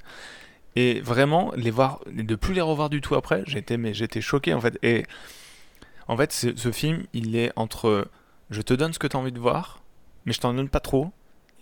[0.75, 4.53] Et vraiment, les voir, de plus les revoir du tout après, j'étais, mais j'étais choqué
[4.53, 4.77] en fait.
[4.83, 5.05] Et
[6.07, 8.07] en fait, ce, ce film, il est entre
[8.51, 9.81] je te donne ce que tu as envie de voir,
[10.25, 11.11] mais je t'en donne pas trop.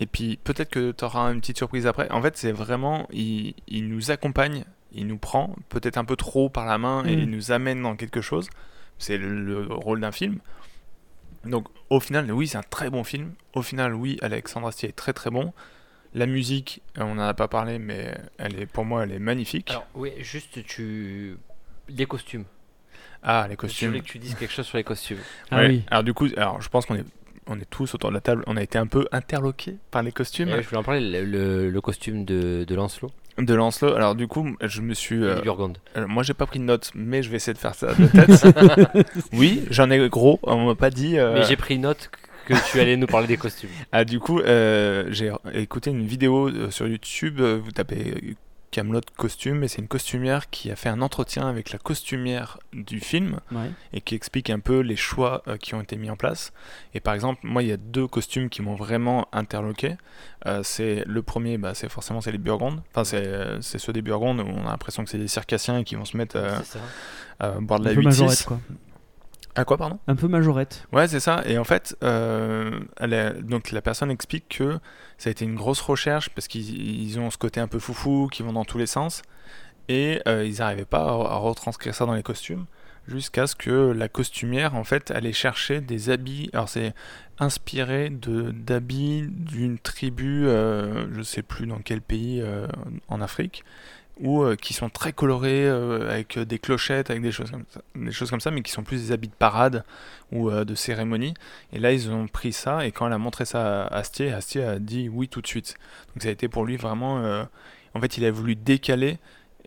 [0.00, 2.10] Et puis peut-être que tu auras une petite surprise après.
[2.10, 6.48] En fait, c'est vraiment, il, il nous accompagne, il nous prend peut-être un peu trop
[6.50, 7.18] par la main et Mm.
[7.20, 8.48] il nous amène dans quelque chose.
[8.98, 10.38] C'est le, le rôle d'un film.
[11.44, 13.32] Donc au final, oui, c'est un très bon film.
[13.54, 15.52] Au final, oui, Alexandre Astier est très très bon.
[16.14, 19.18] La musique, euh, on n'en a pas parlé, mais elle est, pour moi, elle est
[19.18, 19.70] magnifique.
[19.70, 21.36] Alors, oui, juste, tu.
[21.88, 22.44] Les costumes.
[23.22, 23.88] ah, les Je costumes.
[23.88, 25.18] voulais que tu dises quelque chose sur les costumes.
[25.50, 25.68] Ah Ouais.
[25.68, 25.82] oui.
[25.90, 27.04] Alors du coup, alors je pense qu'on est,
[27.46, 30.12] on est tous autour de la table, on a été un peu interloqués par les
[30.12, 33.94] costumes Et je voulais en parler, le, le- le costume de, de Lancelot de Lancelot.
[33.94, 35.40] Alors du coup, je me suis, euh,
[35.96, 38.06] euh, moi j'ai pas pris de notes, mais je vais essayer de faire ça de
[38.06, 39.06] tête.
[39.32, 41.18] oui, j'en ai gros, on m'a pas dit.
[41.18, 42.10] euh, Mais j'ai pris note
[42.46, 43.70] que tu allais nous parler des costumes.
[43.92, 47.40] Ah du coup, euh, j'ai écouté une vidéo euh, sur YouTube.
[47.40, 48.36] Vous tapez
[48.70, 53.00] Camelot costume, et c'est une costumière qui a fait un entretien avec la costumière du
[53.00, 53.40] film.
[53.52, 53.70] Ouais.
[53.92, 56.52] et qui explique un peu les choix euh, qui ont été mis en place.
[56.94, 59.96] Et par exemple, moi, il y a deux costumes qui m'ont vraiment interloqué.
[60.46, 62.82] Euh, c'est le premier, bah, c'est forcément c'est les Burgondes.
[62.90, 65.78] Enfin, c'est euh, c'est ceux des Burgondes où on a l'impression que c'est des circassiens
[65.78, 66.58] et qui vont se mettre euh,
[67.40, 68.44] à boire de la peu majorette, 8-6.
[68.44, 68.60] quoi.
[69.58, 69.98] À quoi, pardon?
[70.06, 70.86] Un peu majorette.
[70.92, 71.42] Ouais, c'est ça.
[71.44, 74.78] Et en fait, euh, elle a- donc la personne explique que
[75.18, 78.28] ça a été une grosse recherche parce qu'ils ils ont ce côté un peu foufou
[78.30, 79.22] qui vont dans tous les sens
[79.88, 82.66] et euh, ils n'arrivaient pas à, à retranscrire ça dans les costumes
[83.08, 86.50] jusqu'à ce que la costumière en fait allait chercher des habits.
[86.52, 86.94] Alors c'est
[87.40, 92.68] inspiré de d'habits d'une tribu, euh, je sais plus dans quel pays euh,
[93.08, 93.64] en Afrique.
[94.20, 97.80] Ou euh, qui sont très colorés euh, avec des clochettes, avec des choses comme ça,
[97.94, 99.84] des choses comme ça, mais qui sont plus des habits de parade
[100.32, 101.34] ou euh, de cérémonie.
[101.72, 104.64] Et là, ils ont pris ça, et quand elle a montré ça à Astier, Astier
[104.64, 105.76] a dit oui tout de suite.
[106.08, 107.20] Donc ça a été pour lui vraiment...
[107.20, 107.44] euh,
[107.94, 109.18] En fait, il a voulu décaler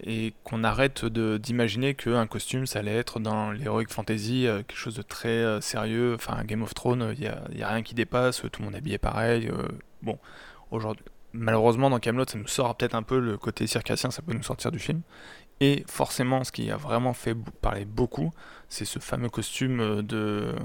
[0.03, 4.95] et qu'on arrête d'imaginer qu'un costume, ça allait être dans l'heroic fantasy, euh, quelque chose
[4.95, 6.15] de très euh, sérieux.
[6.15, 7.21] Enfin, Game of Thrones, il
[7.55, 9.47] n'y a, rien qui dépasse, tout le monde habillé pareil.
[9.47, 9.67] euh,
[10.01, 10.17] bon,
[10.71, 11.05] aujourd'hui...
[11.33, 14.43] Malheureusement, dans Camelot, ça nous sort peut-être un peu le côté circassien, ça peut nous
[14.43, 15.01] sortir du film.
[15.61, 18.31] Et forcément, ce qui a vraiment fait parler beaucoup,
[18.67, 20.55] c'est ce fameux costume euh, de,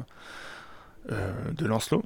[1.12, 2.02] euh, de Lancelot.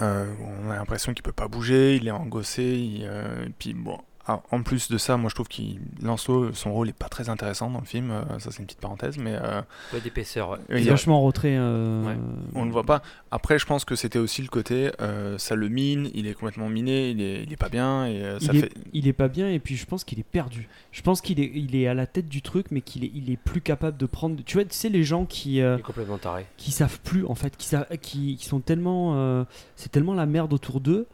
[0.00, 3.98] Euh, on a l'impression qu'il peut pas bouger, il est engossé, il, et puis bon,
[4.28, 7.28] ah, en plus de ça, moi je trouve qu'il Lancelot, son rôle est pas très
[7.28, 8.10] intéressant dans le film.
[8.12, 10.50] euh, ça c'est une petite parenthèse, mais euh, Pas d'épaisseur.
[10.50, 10.58] ouais.
[10.70, 11.56] Il est vachement en retrait.
[11.56, 12.16] euh, Ouais.
[12.54, 13.02] on le voit pas.
[13.32, 16.68] Après, je pense que c'était aussi le côté, euh, ça le mine, il est complètement
[16.68, 18.66] miné, il est, il est pas bien et euh, ça il, fait.
[18.66, 20.68] est, il est pas bien et puis je pense qu'il est perdu.
[20.92, 23.30] Je pense qu'il est, il est à la tête du truc, mais qu'il est, il
[23.30, 24.36] est plus capable de prendre.
[24.44, 26.46] Tu vois, tu sais les gens qui, euh, Il est complètement taré.
[26.56, 30.26] qui savent plus en fait, qui, sa- qui, qui sont tellement, euh, c'est tellement la
[30.26, 31.06] merde autour d'eux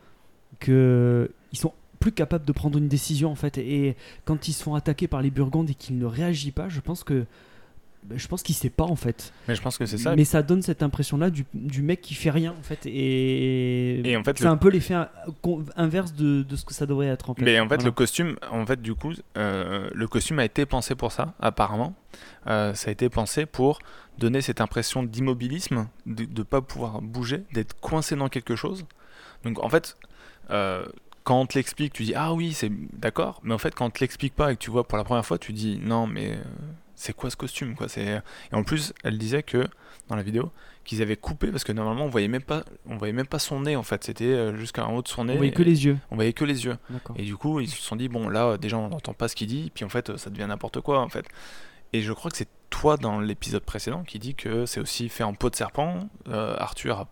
[0.60, 3.58] que ils sont plus capables de prendre une décision en fait.
[3.58, 6.80] Et quand ils se font attaquer par les Burgondes et qu'il ne réagit pas, je
[6.80, 7.26] pense que,
[8.04, 9.32] ben, je pense qu'il sait pas en fait.
[9.48, 10.14] Mais je pense que c'est ça.
[10.14, 12.86] Mais ça donne cette impression-là du, du mec qui fait rien en fait.
[12.86, 14.94] Et, Et en fait, c'est le- un peu l'effet
[15.76, 17.44] inverse de, de ce que ça devrait être en fait.
[17.44, 17.84] Mais en fait, Voilà.
[17.84, 21.94] le costume, en fait, du coup, euh, le costume a été pensé pour ça, apparemment.
[22.46, 23.80] Euh, ça a été pensé pour
[24.18, 28.84] donner cette impression d'immobilisme, de ne pas pouvoir bouger, d'être coincé dans quelque chose.
[29.44, 29.96] Donc, en fait,
[30.50, 30.84] euh,
[31.28, 33.40] quand on te l'explique, tu dis ah oui, c'est d'accord.
[33.42, 35.26] Mais en fait, quand on te l'explique pas et que tu vois pour la première
[35.26, 36.36] fois, tu dis non, mais euh,
[36.94, 37.86] c'est quoi ce costume quoi?
[37.86, 39.68] C'est et en plus, elle disait que
[40.08, 40.50] dans la vidéo
[40.84, 43.60] qu'ils avaient coupé parce que normalement on voyait même pas, on voyait même pas son
[43.60, 44.04] nez en fait.
[44.04, 45.34] C'était euh, jusqu'à en haut de son nez.
[45.34, 45.98] On voyait que les yeux.
[46.10, 46.78] on voyait que les yeux.
[46.88, 47.14] D'accord.
[47.18, 49.48] Et du coup, ils se sont dit, bon, là, déjà, on n'entend pas ce qu'il
[49.48, 51.26] dit, puis en fait, ça devient n'importe quoi, en fait.
[51.92, 55.24] Et je crois que c'est toi, dans l'épisode précédent, qui dit que c'est aussi fait
[55.24, 56.08] en peau de serpent.
[56.28, 57.06] Euh, Arthur a,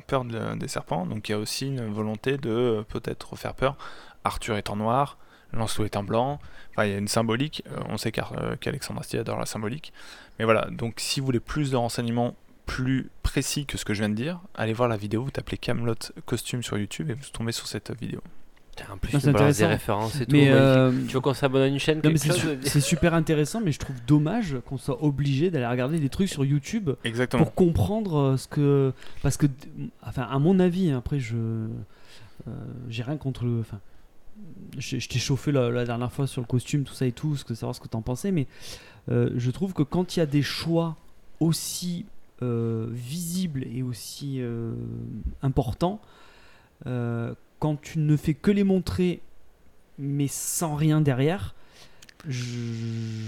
[0.00, 3.76] peur de- des serpents, donc il y a aussi une volonté de peut-être faire peur.
[4.24, 5.16] Arthur est en noir,
[5.52, 6.40] Lancelot est en blanc.
[6.72, 7.62] Enfin, il y a une symbolique.
[7.70, 9.92] Euh, on sait euh, qu'Alexandre Astier adore la symbolique.
[10.38, 12.34] Mais voilà, donc si vous voulez plus de renseignements
[12.66, 15.56] plus précis que ce que je viens de dire, allez voir la vidéo, vous tapez
[15.56, 15.94] Camelot
[16.26, 18.20] costume sur YouTube et vous tombez sur cette vidéo.
[18.92, 19.68] En plus, Non, il c'est balance des intéressant.
[19.68, 20.32] références et tout.
[20.32, 20.54] Mais magnifique.
[20.60, 22.80] euh, Tu veux qu'on s'abonne à une chaîne non, mais quelque c'est chose su- c'est
[22.80, 26.90] super intéressant, mais je trouve dommage qu'on soit obligé d'aller regarder des trucs sur YouTube
[27.04, 27.42] Exactement.
[27.44, 28.92] pour comprendre euh, ce que.
[29.22, 29.46] Parce que,
[30.02, 31.36] enfin, à mon avis, hein, après, je.
[31.36, 31.68] euh,
[32.88, 33.60] J'ai rien contre le.
[33.60, 33.80] Enfin,
[34.78, 37.36] je, je t'ai chauffé la, la dernière fois sur le costume, tout ça et tout,
[37.36, 38.46] ce que savoir ce que t'en pensais, mais
[39.10, 40.96] euh, je trouve que quand il y a des choix
[41.40, 42.04] aussi
[42.42, 44.74] euh, visibles et aussi euh,
[45.42, 46.00] importants,
[46.86, 49.20] euh, quand tu ne fais que les montrer,
[49.98, 51.54] mais sans rien derrière.
[52.28, 52.42] Je,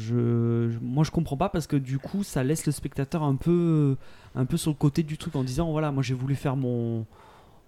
[0.09, 3.97] je- moi je comprends pas parce que du coup ça laisse le spectateur un peu
[4.35, 7.07] un peu sur le côté du truc en disant voilà moi j'ai voulu faire mon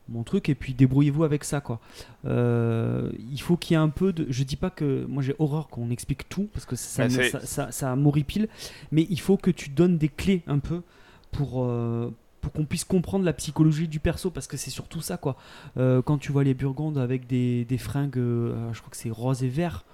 [0.08, 1.78] mon truc et puis débrouillez-vous avec ça quoi
[2.24, 5.36] Euh, il faut qu'il y ait un peu de je dis pas que moi j'ai
[5.38, 8.48] horreur qu'on explique tout parce que ça, ça, ça, ça m'horripile
[8.90, 10.82] mais il faut que tu donnes des clés un peu
[11.30, 15.16] pour euh, pour qu'on puisse comprendre la psychologie du perso parce que c'est surtout ça
[15.16, 15.36] quoi
[15.76, 19.10] Euh, quand tu vois les Burgondes avec des, des fringues euh, je crois que c'est
[19.10, 19.84] rose et vert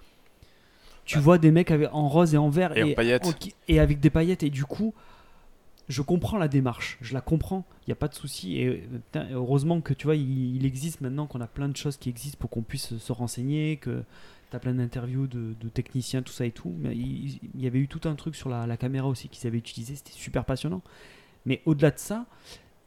[1.05, 2.95] tu vois des mecs avec, en rose et en vert Et en
[3.79, 4.95] avec des paillettes et du coup
[5.89, 8.59] je comprends la démarche, je la comprends, il n'y a pas de souci.
[8.59, 11.97] Et putain, heureusement que tu vois, il, il existe maintenant qu'on a plein de choses
[11.97, 14.03] qui existent pour qu'on puisse se renseigner, que
[14.51, 16.75] tu as plein d'interviews de, de techniciens, tout ça et tout.
[16.81, 19.47] Mais il, il y avait eu tout un truc sur la, la caméra aussi qu'ils
[19.47, 20.83] avaient utilisé, c'était super passionnant.
[21.47, 22.27] Mais au-delà de ça,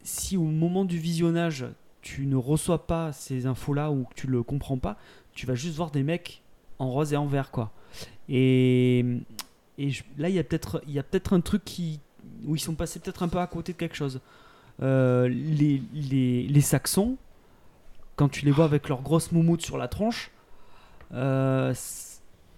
[0.03, 1.65] si au moment du visionnage,
[2.01, 4.97] tu ne reçois pas ces infos-là ou que tu le comprends pas,
[5.33, 6.41] tu vas juste voir des mecs
[6.77, 7.71] en rose et en vert, quoi.
[8.29, 9.03] Et,
[9.77, 11.99] et je- là, il y a peut-être peut-être un truc qui,
[12.45, 14.21] où ils sont passés peut-être un peu à côté de quelque chose.
[14.81, 17.17] Euh, les, les, les Saxons,
[18.15, 20.31] quand tu les vois avec leur grosse moumoute sur la tronche,
[21.13, 21.73] euh,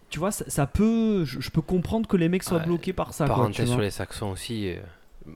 [0.10, 1.24] tu vois, ça, ça peut.
[1.26, 3.26] Je, je peux comprendre que les mecs soient Ouais, bloqués par ça.
[3.26, 3.76] quoi, tu Parenthèse vois.
[3.76, 4.80] sur les Saxons aussi, euh,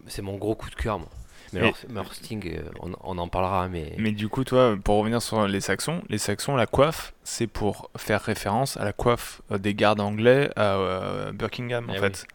[0.07, 1.09] c'est mon gros coup de cœur, moi.
[1.53, 3.93] Mais alors, mais alors, Sting, euh, on, on en parlera, mais.
[3.97, 7.89] Mais du coup, toi, pour revenir sur les Saxons, les Saxons, la coiffe, c'est pour
[7.97, 12.25] faire référence à la coiffe euh, des gardes anglais à euh, Buckingham, en Eh fait.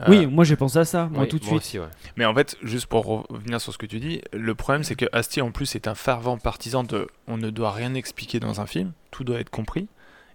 [0.00, 1.62] Euh, Oui, moi j'ai pensé à ça, moi Oui, tout de moi suite.
[1.62, 1.86] aussi, ouais.
[2.16, 5.04] Mais en fait, juste pour revenir sur ce que tu dis, le problème c'est que
[5.12, 8.66] Astier en plus est un fervent partisan de on ne doit rien expliquer dans un
[8.66, 9.88] film, tout doit être compris.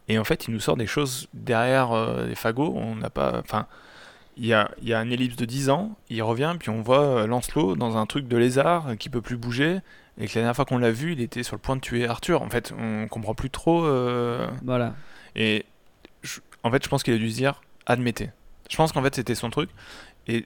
[0.10, 3.40] Et en fait, il nous sort des choses derrière euh, les fagots, on n'a pas.
[3.44, 3.66] Enfin,
[4.38, 6.82] il y a, il y a un ellipse de 10 ans, il revient, puis on
[6.82, 9.80] voit euh, Lancelot dans un truc de lézard qui peut plus bouger,
[10.20, 12.08] et que la dernière fois qu'on l'a vu, il était sur le point de tuer
[12.08, 12.42] Arthur.
[12.42, 13.86] En fait, on comprend plus trop.
[13.86, 14.96] euh, Voilà.
[15.36, 15.66] et
[16.24, 18.30] je- en fait, je pense qu'il a dû se dire admettez.
[18.70, 19.70] Je pense qu'en fait, c'était son truc.
[20.28, 20.46] Et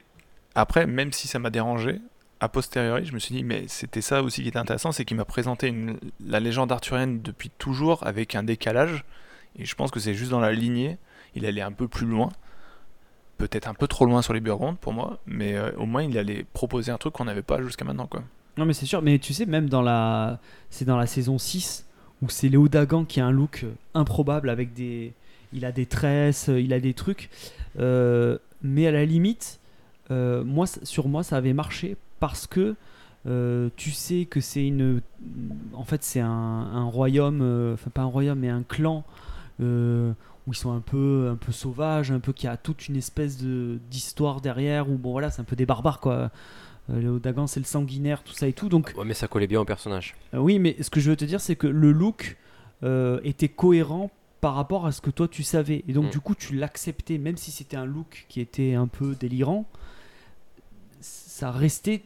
[0.55, 1.99] après, même si ça m'a dérangé,
[2.39, 5.15] a posteriori, je me suis dit, mais c'était ça aussi qui était intéressant, c'est qu'il
[5.17, 9.05] m'a présenté une- la légende arthurienne depuis toujours avec un décalage.
[9.57, 10.97] Et je pense que c'est juste dans la lignée.
[11.35, 12.29] Il allait un peu plus loin.
[13.41, 16.15] Peut-être un peu trop loin sur les Burgondes pour moi, mais euh, au moins il
[16.15, 18.05] allait proposer un truc qu'on n'avait pas jusqu'à maintenant.
[18.05, 18.21] Quoi.
[18.55, 20.39] Non mais c'est sûr, mais tu sais, même dans la.
[20.69, 21.87] C'est dans la saison 6
[22.21, 25.13] où c'est Léo Dagan qui a un look euh, improbable avec des.
[25.53, 27.31] Il a des tresses, euh, il a des trucs.
[27.77, 29.59] Mais à la limite,
[30.11, 32.75] moi, sur moi, ça avait marché parce que
[33.75, 35.01] tu sais que c'est une.
[35.73, 39.03] En fait, c'est un, royaume, enfin pas un royaume, mais un clan
[39.61, 40.13] euh,
[40.47, 43.37] où ils sont un peu, un peu sauvages, un peu qui a toute une espèce
[43.37, 44.89] de d'histoire derrière.
[44.89, 46.31] Où bon voilà, c'est un peu des barbares quoi.
[46.89, 48.67] Euh, le Dagan, c'est le sanguinaire, tout ça et tout.
[48.69, 50.15] Donc Ouais, mais ça collait bien au personnage.
[50.33, 52.37] euh, oui, mais ce que je veux te dire, c'est que le look
[52.83, 54.09] euh, était cohérent
[54.41, 55.83] par rapport à ce que toi tu savais.
[55.87, 56.09] Et donc, Mm.
[56.09, 59.67] du coup, tu l'acceptais, même si c'était un look qui était un peu délirant,
[60.99, 62.01] ça restait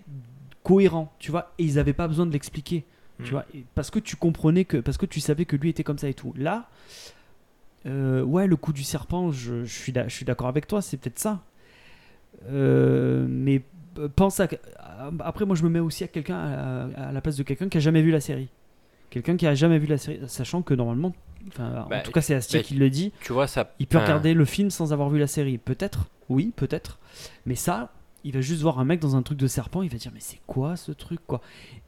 [0.64, 1.54] cohérent, tu vois.
[1.58, 2.84] Et ils n'avaient pas besoin de l'expliquer,
[3.24, 3.32] tu Mm.
[3.32, 3.46] vois.
[3.76, 6.14] Parce que tu comprenais que, parce que tu savais que lui était comme ça et
[6.14, 6.34] tout.
[6.38, 6.70] Là,
[7.86, 10.82] euh, ouais, le coup du serpent, je, je suis, d'a- je suis d'accord avec toi,
[10.82, 11.42] c'est peut-être ça.
[12.50, 13.62] Euh, mais
[13.98, 14.48] euh, pense à.
[15.20, 17.78] Après, moi, je me mets aussi à quelqu'un à, à la place de quelqu'un qui
[17.78, 18.50] a jamais vu la série.
[19.10, 21.14] Quelqu'un qui a jamais vu la série, sachant que normalement,
[21.48, 23.14] enfin, Bah, en tout cas, c'est Astier bah, qui le dit.
[23.22, 23.74] Tu vois, ça.
[23.80, 25.58] Il peut regarder le film sans avoir vu la série.
[25.58, 27.00] Peut-être, oui, peut-être.
[27.46, 27.92] Mais ça,
[28.24, 30.20] il va juste voir un mec dans un truc de serpent, il va dire mais
[30.20, 31.42] c'est quoi ce truc quoi?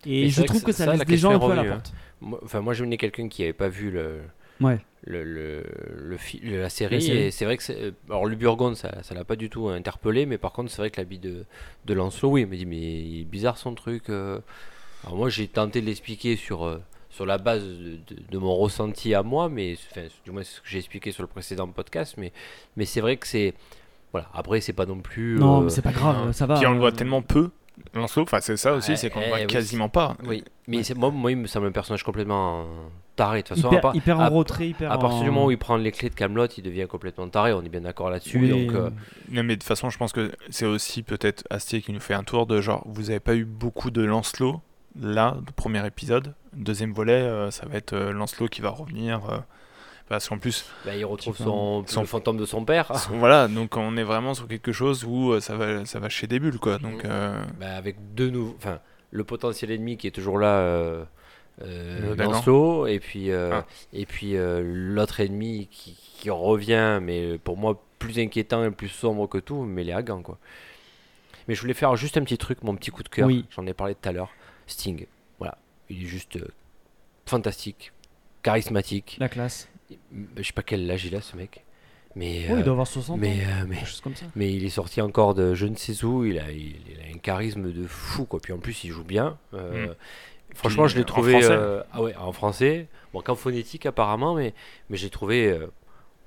[0.06, 1.56] Et Mais je trouve que que ça- ça, laisse la des gens un peu à
[1.56, 1.94] la porte.
[2.22, 4.20] moi- Enfin, moi, je venais quelqu'un qui avait pas vu le.
[4.62, 4.80] Ouais.
[5.04, 5.64] Le, le,
[5.96, 7.18] le fi- la, série, La série.
[7.20, 9.70] et c'est vrai que c'est- euh, alors le Burgonde ça ça l'a pas du tout
[9.70, 11.46] interpellé mais par contre c'est vrai que l'habit de,
[11.86, 14.40] de Lancelot oui il m'a dit mais il est bizarre son truc euh.
[15.06, 18.54] alors moi j'ai tenté de l'expliquer sur euh, sur la base de, de- de mon
[18.56, 21.68] ressenti à moi mais enfin, du moins c'est ce que j'ai expliqué sur le précédent
[21.70, 22.34] podcast mais
[22.76, 23.54] mais c'est vrai que c'est
[24.12, 26.56] voilà après c'est pas non plus Non, euh, mais c'est pas grave, ça va.
[26.58, 27.52] Puis on le euh, voit tellement peu,
[27.94, 30.18] Lancelot, enfin c'est ça aussi, c'est qu'on le eh voit oui, quasiment pas.
[30.26, 32.66] oui mais moi moi il me semble un personnage complètement
[33.16, 35.30] taré de toute façon à hyper, part- hyper à- en retrait, hyper à partir du
[35.30, 37.54] en- moment où il prend les clés de Camelot, il devient complètement taré.
[37.54, 38.38] On est bien d'accord là-dessus.
[38.40, 38.90] Oui, donc, euh,
[39.32, 42.14] Non, mais de toute façon, je pense que c'est aussi peut-être Astier qui nous fait
[42.14, 44.62] un tour de genre, vous avez pas eu beaucoup de Lancelot
[45.00, 46.34] là, le premier épisode.
[46.54, 49.22] Deuxième volet, euh, ça va être euh, Lancelot qui va revenir.
[49.30, 49.38] euh,
[50.10, 52.96] parce qu'en plus, bah, il retrouve son, Son- le fantôme de son père.
[52.98, 56.28] son- voilà, donc on est vraiment sur quelque chose où ça va, ça va chez
[56.28, 56.78] des bulles, quoi.
[56.78, 58.56] Donc, euh, Bah, avec deux nouveaux.
[58.58, 58.80] Enfin,
[59.12, 61.04] le potentiel ennemi qui est toujours là, euh,
[61.62, 63.66] euh, et puis, euh, Ah.
[63.94, 68.90] et puis euh, l'autre ennemi qui, qui revient, mais pour moi plus inquiétant et plus
[68.90, 70.38] sombre que tout, mais les Hagan, quoi.
[71.48, 73.26] Mais je voulais faire juste un petit truc, mon petit coup de cœur.
[73.28, 73.46] Oui.
[73.52, 74.30] J'en ai parlé tout à l'heure.
[74.68, 75.08] Sting.
[75.40, 75.58] Voilà.
[75.90, 76.48] Il est juste euh,
[77.26, 77.94] fantastique,
[78.44, 79.16] charismatique.
[79.20, 79.70] La classe.
[80.36, 81.64] Je sais pas quel âge il a, ce mec.
[82.16, 83.32] Mais, Oui, euh, il doit avoir 60 mais, ans.
[83.62, 84.26] euh, mais, Quelque chose comme ça.
[84.36, 86.26] mais il est sorti encore de je ne sais où.
[86.26, 88.40] Il a, il, il a un charisme de fou, quoi.
[88.40, 89.38] Puis en plus, il joue bien.
[89.54, 89.96] Euh, Mm.
[90.56, 91.32] Franchement, Puis, je l'ai en trouvé.
[91.34, 91.50] français.
[91.52, 92.88] euh, ah ouais, en français.
[93.14, 94.54] Bon, qu'en phonétique, apparemment, mais,
[94.90, 95.68] mais j'ai trouvé euh,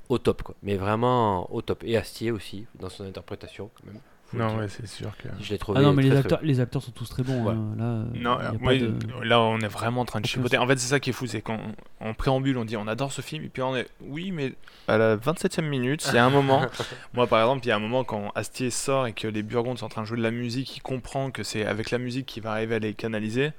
[0.08, 0.54] au top, quoi.
[0.62, 1.82] Mais vraiment au top.
[1.84, 4.00] Et Astier aussi, dans son interprétation, quand même.
[4.38, 4.58] Non, dire.
[4.58, 5.28] ouais, c'est sûr que.
[5.40, 5.78] Je l'ai trouvé.
[5.78, 7.42] Ah non, mais les très acteurs, les acteurs sont tous très bons.
[7.44, 7.52] Ouais.
[7.54, 7.74] hein.
[7.76, 10.58] Là, euh, Non, euh, de- là on est vraiment en train de chipoter.
[10.58, 11.58] En fait, c'est ça qui est fou, c'est qu'en
[12.00, 14.54] en préambule, on dit on adore ce film, et puis on est oui, mais
[14.88, 16.62] à la 27e minute, il y a un moment.
[17.14, 19.78] moi, par exemple, il y a un moment quand Astier sort et que les Burgondes
[19.78, 22.26] sont en train de jouer de la musique, il comprend que c'est avec la musique
[22.26, 23.52] qu'il va arriver à les canaliser.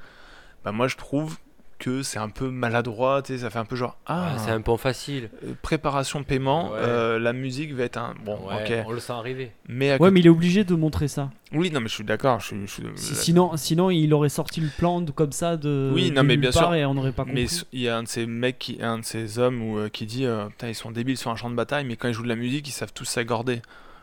[0.63, 1.37] Bah, moi, je trouve
[1.81, 4.51] que c'est un peu maladroit, tu sais, ça fait un peu genre ah, Ah, c'est
[4.51, 5.29] un pont facile.
[5.43, 6.77] euh, préparation paiement, Ouais.
[6.79, 9.51] euh, la musique va être un bon, Ouais, ok, On le sent arriver.
[9.67, 11.29] mais à Ouais, côté- mais il est obligé de montrer ça.
[11.53, 14.29] oui, non, mais je suis d'accord, je suis, je suis- Si- sinon, sinon, il aurait
[14.29, 15.91] sorti le plan de, comme ça de.
[15.93, 16.73] Oui, non, mais bien sûr.
[16.75, 17.41] Et on n'aurait pas compris.
[17.43, 19.89] Mais il y a un de ces mecs, qui, un de ces hommes où, euh,
[19.89, 22.13] qui dit euh, Putain, ils sont débiles sur un champ de bataille, mais quand ils
[22.13, 23.61] jouent de la musique, ils savent tous s'accorder.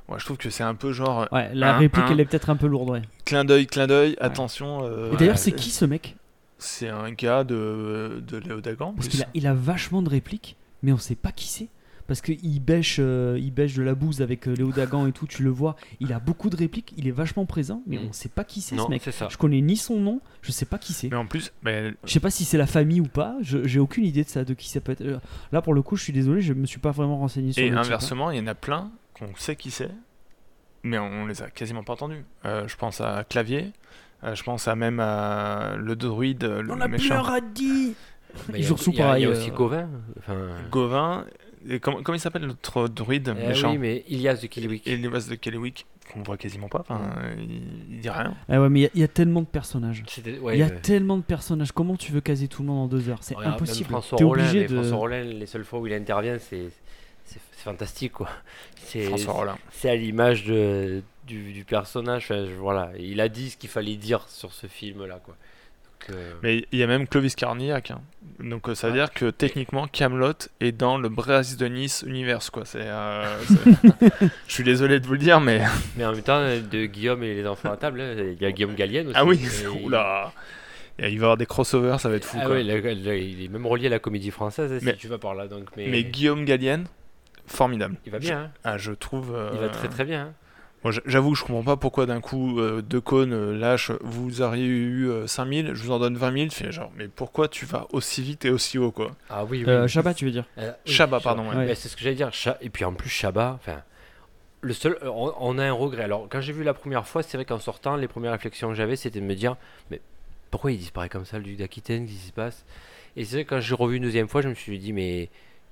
[0.08, 2.12] Ouais, je trouve que c'est un peu genre euh, Ouais, la Un, réplique, un.
[2.12, 3.02] elle est peut-être un peu lourde, ouais.
[3.24, 4.80] clin d'œil, clin d'œil, attention.
[4.82, 5.40] euh, Et d'ailleurs, Ouais.
[5.40, 6.16] c'est qui ce mec?
[6.58, 8.92] C'est un gars de, de Léo Dagan.
[8.92, 11.68] Parce qu'il a, il a vachement de répliques, mais on sait pas qui c'est.
[12.06, 15.26] Parce qu'il bêche, euh, il bêche de la bouse avec euh, Léo Dagan et tout,
[15.26, 15.76] tu le vois.
[16.00, 18.06] Il a beaucoup de répliques, il est vachement présent, mais Mm.
[18.08, 19.02] on sait pas qui c'est ce mec.
[19.04, 19.28] c'est ça.
[19.30, 21.10] Je connais ni son nom, je sais pas qui c'est.
[21.10, 23.78] Mais en plus, ben, Je sais pas si c'est la famille ou pas, je- j'ai
[23.78, 25.02] aucune idée de ça, de qui ça peut être.
[25.02, 25.18] Euh,
[25.52, 27.68] Là, pour le coup, je suis désolé, je me suis pas vraiment renseigné sur et
[27.68, 29.90] le inversement, il y en a plein qu'on sait qui c'est,
[30.82, 32.24] mais on les a quasiment pas entendus.
[32.46, 33.72] Euh, je pense à Clavier,
[34.24, 37.16] euh, je pense à même à le druide, le On a plus méchant.
[37.16, 37.94] un radis
[38.48, 39.88] Mais il y a- Jourssou, il y a- Il y a pareil, aussi euh, Gauvin.
[40.18, 40.36] Enfin,
[40.70, 41.24] Gauvin.
[41.68, 44.86] Et comment, comment il s'appelle notre druide eh méchant oui, mais Ilias de Kiliwick.
[44.86, 47.00] Et Elias de Kellywick, qu'on voit quasiment pas, enfin,
[47.36, 48.34] il, il dit rien.
[48.48, 50.04] Ah ouais, mais il y a- y, a tellement de personnages.
[50.24, 51.72] Il ouais, y a euh, tellement de personnages.
[51.72, 53.18] Comment tu veux caser tout le monde en deux heures?
[53.22, 53.90] C'est impossible.
[53.90, 54.74] François Rollin, obligé mais de.
[54.76, 56.68] François Rollin, les seules fois où il intervient, c'est
[57.52, 58.28] fantastique quoi.
[58.76, 59.58] C'est François Rollin.
[59.72, 62.32] c'est à l'image de du, du personnage.
[62.58, 65.36] Voilà, il a dit ce qu'il fallait dire sur ce film là quoi.
[66.00, 67.90] Donc, euh, Mais il y a même Clovis Carnillac.
[67.90, 68.00] hein.
[68.38, 72.40] Donc euh, ça veut dire que techniquement, Camelot est dans le Brest de Nice univers.
[72.52, 72.64] Quoi.
[72.64, 73.36] C'est, euh,
[74.46, 75.62] Je suis désolé de vous le dire, mais.
[75.96, 78.52] Mais en même temps, de Guillaume et les enfants à table, hein, il y a
[78.52, 79.16] Guillaume Gallienne aussi.
[79.18, 80.32] Ah oui, Et- oula
[81.00, 82.38] Et Il va y avoir des crossovers, ça va être fou.
[82.40, 82.62] Ah quoi.
[82.62, 82.76] là,
[83.16, 85.48] il est même relié à la comédie française, hein, Mais- si tu vas par là.
[85.48, 86.86] Donc, mais, Mais Guillaume Gallienne,
[87.46, 87.96] formidable.
[88.06, 88.50] il va bien, hein.
[88.62, 89.34] Ah, je trouve.
[89.34, 90.22] euh, il va très très bien.
[90.22, 90.32] hein.
[90.84, 94.42] Moi, j'avoue que je comprends pas pourquoi d'un coup euh, De Cône euh, lâche vous
[94.42, 96.48] auriez eu euh, 5000, je vous en donne 20 000.
[96.48, 99.16] Tu fais genre, mais pourquoi tu vas aussi vite et aussi haut quoi?
[99.28, 99.70] Ah oui, oui.
[99.70, 99.88] Euh, oui.
[99.88, 100.44] Chabat, tu veux dire?
[100.58, 101.56] Euh, oui, Chabat, pardon, ouais.
[101.56, 101.74] Ouais.
[101.74, 102.30] C'est ce que j'allais dire.
[102.60, 103.82] Et puis en plus, Chabat, enfin,
[104.60, 106.04] le seul, on, on a un regret.
[106.04, 108.74] Alors, quand j'ai vu la première fois, c'est vrai qu'en sortant, les premières réflexions que
[108.74, 109.56] j'avais, c'était de me dire,
[109.90, 110.00] mais
[110.50, 112.64] pourquoi il disparaît comme ça, le duc d'Aquitaine, qu'est-ce qui se passe?
[113.16, 115.28] Et c'est vrai que quand j'ai revu une deuxième fois, je me suis dit, mais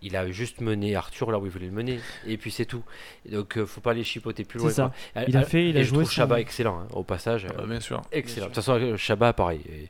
[0.07, 2.83] il a juste mené Arthur là où il voulait le mener, et puis c'est tout.
[3.29, 4.69] Et donc, euh, faut pas les chipoter plus loin.
[4.69, 4.92] C'est ça.
[5.12, 5.23] quoi.
[5.29, 7.47] Il a fait- il a et je joué trouve son- Chabat excellent, hein, au passage.
[7.59, 8.01] Ah, Bien sûr.
[8.12, 8.47] excellent.
[8.47, 9.61] De toute façon, euh, Chabat, pareil.
[9.69, 9.88] et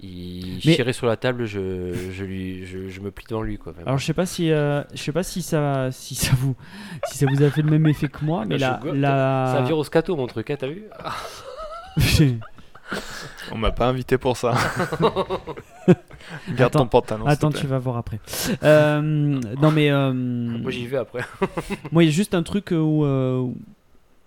[0.00, 3.58] Il Mais- chierait sur la table, je, je, lui, je, je me plie devant lui.
[3.58, 3.88] Quoi, vraiment.
[3.88, 6.54] Alors je sais pas si euh, je sais pas si ça si ça vous
[7.08, 9.54] si ça vous a fait le même effet que moi, mais Bah, la je- la
[9.56, 10.84] Ça vire au scato, mon truc, hein, t'as vu?
[13.52, 14.54] On m'a pas invité pour ça.
[16.48, 17.26] Garde Attends, ton pantalon.
[17.26, 18.20] Attends, tu vas voir après.
[18.62, 21.22] Euh, non mais euh, Moi, j'y vais après.
[21.92, 23.46] Moi, il y a juste un truc où, euh,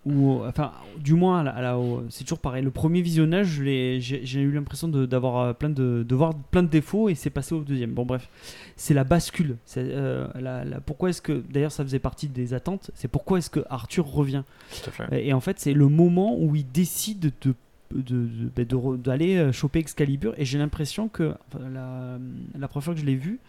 [0.05, 2.63] où enfin, du moins, à la- à la- au- c'est toujours pareil.
[2.63, 7.09] Le premier visionnage, j'ai eu l'impression de- d'avoir plein de, de voir plein de défauts
[7.09, 7.91] et c'est passé au deuxième.
[7.91, 8.27] Bon, bref,
[8.75, 9.57] c'est la bascule.
[9.65, 12.89] C'est, euh, la- la- pourquoi est-ce que, d'ailleurs, ça faisait partie des attentes.
[12.95, 14.43] C'est pourquoi est-ce que Arthur revient?
[14.83, 15.25] Tout à fait.
[15.27, 17.53] Et en fait, c'est le moment où il décide de
[17.95, 20.33] de- de- de d'aller euh, choper Excalibur.
[20.37, 22.17] Et j'ai l'impression que enfin, la,
[22.57, 23.39] la première fois que je l'ai vu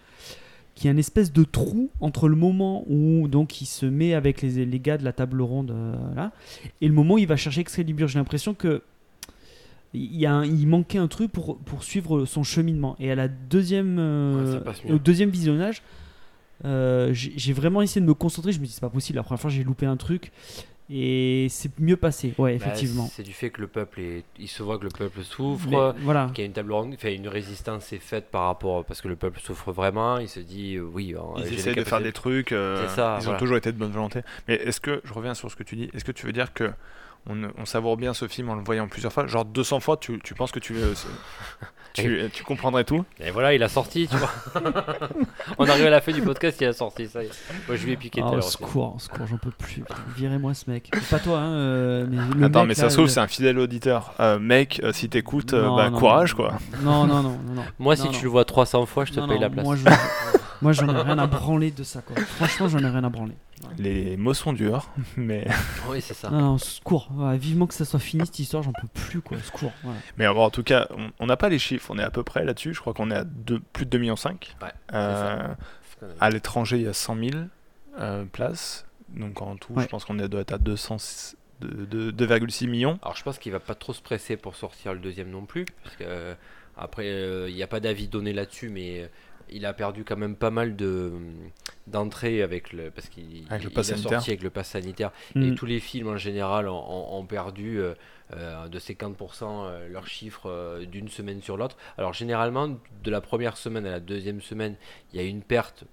[0.75, 4.15] qu'il y a une espèce de trou entre le moment où donc il se met
[4.15, 6.33] avec les, les gars de la table ronde euh, là
[6.81, 8.09] et le moment où il va chercher Excalibur.
[8.09, 8.83] J'ai l'impression que
[9.95, 12.97] il, y a un- il manquait un truc pour, pour suivre son cheminement.
[12.99, 15.83] Et à la deuxième euh, Ouais, au deuxième visionnage
[16.65, 18.53] euh, j'ai j'ai vraiment essayé de me concentrer.
[18.53, 19.17] Je me dis c'est pas possible.
[19.17, 20.31] La première fois j'ai loupé un truc
[20.93, 24.25] et c'est mieux passé ouais Bah, effectivement c'est du fait que le peuple est.
[24.39, 25.67] Il se voit que le peuple souffre.
[25.69, 28.85] Mais voilà Qu'il y a une table ronde, enfin, une résistance est faite par rapport
[28.85, 30.19] parce que le peuple souffre vraiment.
[30.19, 31.15] Il se dit euh, oui.
[31.17, 32.53] euh, Ils essaient de faire des trucs.
[32.53, 34.21] euh, C'est ça, ils ont toujours été de bonne volonté.
[34.49, 36.53] Mais est-ce que, je reviens sur ce que tu dis, est-ce que tu veux dire
[36.53, 36.71] que
[37.27, 39.27] on, on savoure bien ce film en le voyant plusieurs fois?
[39.27, 40.93] Genre 200 fois, tu, tu penses que tu, euh,
[41.95, 44.31] tu, tu comprendrais tout Et voilà, il a sorti, tu vois.
[45.59, 47.23] On arrive à la fin du podcast, il a sorti ça.
[47.23, 47.31] y est.
[47.69, 49.83] Moi, je lui ai piqué tout à Oh, secours, secours, j'en peux plus.
[50.17, 50.91] Virez-moi ce mec.
[51.11, 51.53] Pas toi, hein.
[51.53, 54.15] euh, mais le Attends, mec, mais ça se trouve, le- c'est un fidèle auditeur.
[54.21, 56.55] Euh, mec, euh, si t'écoutes, euh, bah, courage non, quoi.
[56.83, 57.55] Non, non, non, non.
[57.55, 57.63] non.
[57.79, 58.13] Moi, Non, si non.
[58.13, 59.65] tu le vois 300 fois, je te Non, paye non, la place.
[59.65, 59.85] Moi, je-
[60.63, 62.17] moi, j'en ai rien à branler de ça, quoi.
[62.17, 63.35] Franchement, j'en ai rien à branler.
[63.79, 65.47] Les mots sont durs, mais,
[65.89, 66.31] Oui, c'est ça.
[66.31, 67.09] Non, secours.
[67.15, 69.39] Ouais, vivement que ça soit fini cette histoire, j'en peux plus, quoi.
[69.41, 69.73] Secours.
[69.83, 69.99] voilà.
[70.17, 70.89] mais bon, en tout cas,
[71.21, 72.75] on- n'a pas les chiffres, on est à peu près là-dessus.
[72.75, 74.17] Je crois qu'on est à deux- plus de 2,5 millions.
[74.63, 75.55] Ouais, Euh,
[76.21, 77.31] à l'étranger, il y a 100 000
[77.99, 78.87] euh, places.
[79.09, 79.83] Donc en tout, Ouais.
[79.85, 80.97] je pense qu'on doit être à 200
[81.61, 82.99] de- de- 2,6 millions.
[83.03, 85.67] Alors, je pense qu'il va pas trop se presser pour sortir le deuxième non plus.
[85.85, 86.35] Parce que, euh,
[86.77, 89.07] après, euh, il n'y a pas d'avis donné là-dessus, mais euh,
[89.51, 91.13] il a perdu quand même pas mal de
[91.87, 95.39] d'entrées avec le parce qu'il Avec le il pass sorti avec le pass sanitaire et
[95.51, 95.55] Mm.
[95.57, 97.95] tous les films en général ont, ont- ont perdu euh,
[98.35, 101.77] euh, de 50% euh, leurs chiffres euh, d'une semaine sur l'autre.
[101.99, 104.77] Alors généralement de la première semaine à la deuxième semaine,
[105.13, 105.85] il y a une perte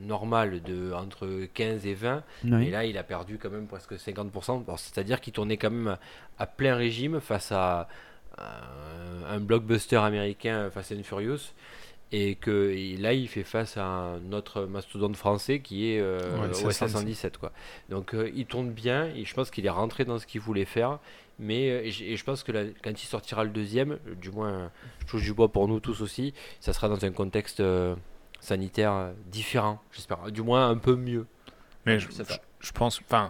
[0.00, 2.66] normale de entre 15 et 20 Oui.
[2.68, 4.64] et là, il a perdu quand même presque 50%.
[4.64, 5.96] Alors, C'est-à-dire qu'il tournait quand même
[6.38, 7.88] à, plein régime face à,
[8.36, 8.60] à
[9.30, 11.52] un blockbuster américain Fast and Furious.
[12.10, 16.18] Et que et là, il fait face à un autre mastodonte français qui est euh,
[16.40, 16.88] Ouais, le OS 717.
[16.88, 17.38] 117.
[17.38, 17.52] Quoi.
[17.90, 19.06] Donc, euh, il tourne bien.
[19.14, 20.98] Et je pense qu'il est rentré dans ce qu'il voulait faire.
[21.38, 22.52] Mais euh, et je, pense que
[22.82, 26.34] quand il sortira le deuxième, du moins, je touche du bois pour nous tous aussi,
[26.60, 27.94] ça sera dans un contexte euh,
[28.40, 30.32] sanitaire différent, j'espère.
[30.32, 31.26] Du moins, un peu mieux.
[31.86, 32.08] Mais je,
[32.74, 33.28] pense, enfin,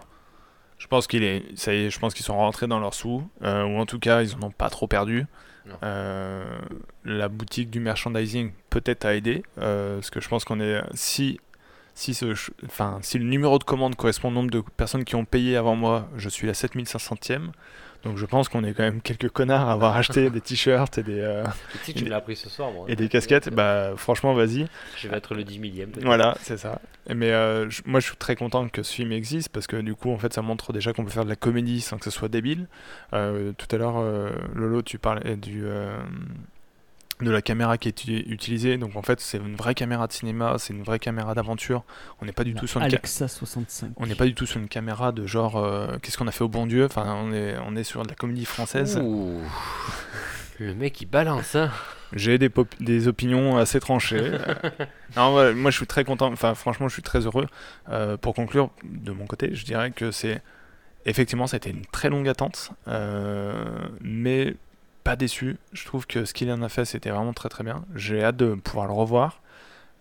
[0.77, 3.29] je pense qu'il est, ça y est, je pense qu'ils sont rentrés dans leurs sous,
[3.41, 5.27] ou en tout cas, ils en ont pas trop perdu.
[5.83, 6.59] Euh,
[7.05, 11.39] la boutique du merchandising peut-être a aidé, euh, parce que je pense qu'on est, si,
[11.93, 15.75] si si le numéro de commande correspond au nombre de personnes qui ont payé avant
[15.75, 17.49] moi, je suis à 7500ème.
[18.03, 21.03] Donc je pense qu'on est quand même quelques connards à avoir acheté des t-shirts et
[21.03, 21.43] des, euh,
[21.83, 22.85] Tu me l'as appris ce soir, moi.
[22.87, 23.49] et des casquettes.
[23.49, 24.67] Bah franchement, vas-y.
[24.97, 25.91] Je vais être le 10 millième.
[26.01, 26.79] Voilà, c'est ça.
[27.13, 29.95] Mais euh, je- moi, je suis très content que ce film existe parce que du
[29.95, 32.11] coup, en fait, ça montre déjà qu'on peut faire de la comédie sans que ce
[32.11, 32.67] soit débile.
[33.13, 35.97] Euh, tout à l'heure, euh, Lolo, tu parlais du euh,
[37.21, 38.77] de la caméra qui est uti- utilisée.
[38.77, 41.83] Donc en fait, c'est une vraie caméra de cinéma, c'est une vraie caméra d'aventure.
[42.21, 43.91] On n'est pas du tout sur une Alexa 65.
[43.97, 46.43] on n'est pas du tout sur une caméra de genre euh, qu'est-ce qu'on a fait
[46.43, 46.85] au bon Dieu?
[46.85, 48.97] Enfin, on est on est sur de la comédie française.
[49.03, 49.41] Ouh.
[50.59, 51.71] Le mec il balance hein.
[52.11, 54.31] J'ai des, pop- des opinions assez tranchées.
[54.71, 56.31] Euh, non, ouais, moi, je suis très content.
[56.31, 57.47] Enfin, franchement, je suis très heureux.
[57.89, 60.41] Euh, pour conclure, de mon côté, je dirais que c'est
[61.05, 63.53] effectivement, ça a été une très longue attente, euh,
[64.01, 64.55] mais
[65.03, 65.57] pas déçu.
[65.73, 67.85] Je trouve que ce qu'il en a fait, c'était vraiment très très bien.
[67.95, 69.41] J'ai hâte de pouvoir le revoir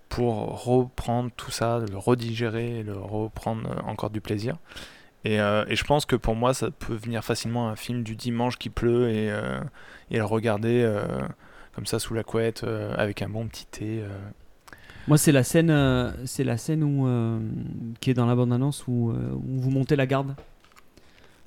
[0.08, 4.56] pour reprendre tout ça, le redigérer, le reprendre euh, encore du plaisir.
[5.24, 8.16] Et, euh, et je pense que pour moi, ça peut venir facilement un film du
[8.16, 9.60] dimanche qui pleut et, euh,
[10.10, 10.88] et le regarder
[11.74, 12.64] comme ça sous la couette
[12.96, 14.04] avec un bon petit thé.
[15.08, 17.08] Moi, c'est la scène, c'est la scène où,
[18.00, 20.34] qui est dans la bande-annonce où, où vous montez la garde.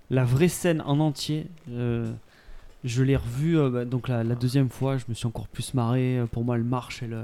[0.09, 1.47] La vraie scène en entier.
[2.83, 4.97] Je l'ai revue euh, bah, donc la, deuxième fois.
[4.97, 6.19] Je me suis encore plus marré.
[6.19, 7.03] Euh, Pour moi, elle marche.
[7.03, 7.17] Elle,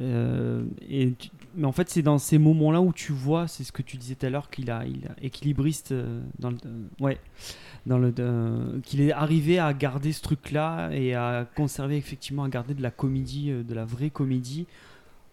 [0.00, 1.12] euh, et
[1.56, 4.14] mais en fait, c'est dans ces moments-là où tu vois, c'est ce que tu disais
[4.14, 5.92] tout à l'heure, qu'il a, il équilibriste
[6.38, 6.56] dans le,
[7.00, 7.18] ouais,
[7.86, 8.12] dans le,
[8.84, 12.92] qu'il est arrivé à garder ce truc-là et à conserver effectivement, à garder de la
[12.92, 14.68] comédie, de la vraie comédie,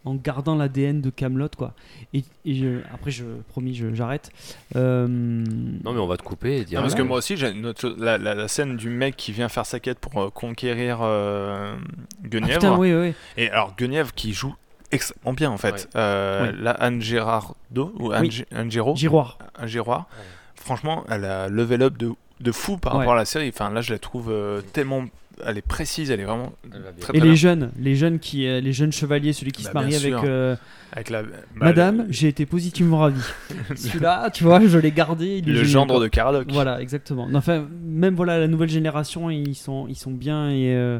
[0.07, 1.73] en gardant l'ADN de Camelot, quoi.
[2.13, 4.31] Et, et je- après, je promis, je- j'arrête.
[4.75, 6.79] Euh, Non, mais on va te couper et dire.
[6.79, 9.15] Non, parce que moi aussi, j'ai une autre chose- la, la- la scène du mec
[9.17, 12.53] qui vient faire sa quête pour euh, conquérir euh, ah, Guenièvre.
[12.59, 13.13] putain, oui, oui.
[13.37, 14.55] Et alors, Guenièvre qui joue
[14.91, 15.71] extrêmement bien en fait.
[15.73, 15.81] Ouais.
[15.97, 16.51] Euh, Ouais.
[16.61, 18.29] Là, Anne Gérardo, ou Anne,
[18.69, 19.37] Giroir.
[19.59, 20.07] Anne Giroir,
[20.55, 22.99] franchement, elle a level up de, de fou par Ouais.
[22.99, 23.49] rapport à la série.
[23.49, 25.05] Enfin, là, je la trouve euh, tellement.
[25.45, 27.35] Elle est précise, elle est vraiment Elle très, Et très les bien.
[27.35, 30.55] jeunes, les jeunes qui, euh, les jeunes chevaliers, celui qui Bah, se marie avec euh,
[30.91, 33.21] Avec la, bah, Madame, le, j'ai été positivement ravi.
[33.75, 35.41] Celui-là, tu vois, je l'ai gardé.
[35.41, 36.51] le gendre de Caradoc.
[36.51, 37.27] Voilà, exactement.
[37.27, 40.99] Non, Enfin, même voilà, la nouvelle génération, ils sont, ils sont bien et euh,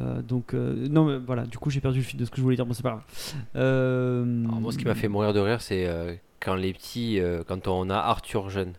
[0.00, 1.44] euh, donc euh, non, mais voilà.
[1.44, 2.64] Du coup, j'ai perdu le fil de ce que je voulais dire.
[2.66, 3.04] Bon, c'est pas grave.
[3.56, 7.20] Euh, Alors, moi, ce qui m'a fait mourir de rire, c'est euh, quand les petits,
[7.20, 8.72] euh, quand on a Arthur jeune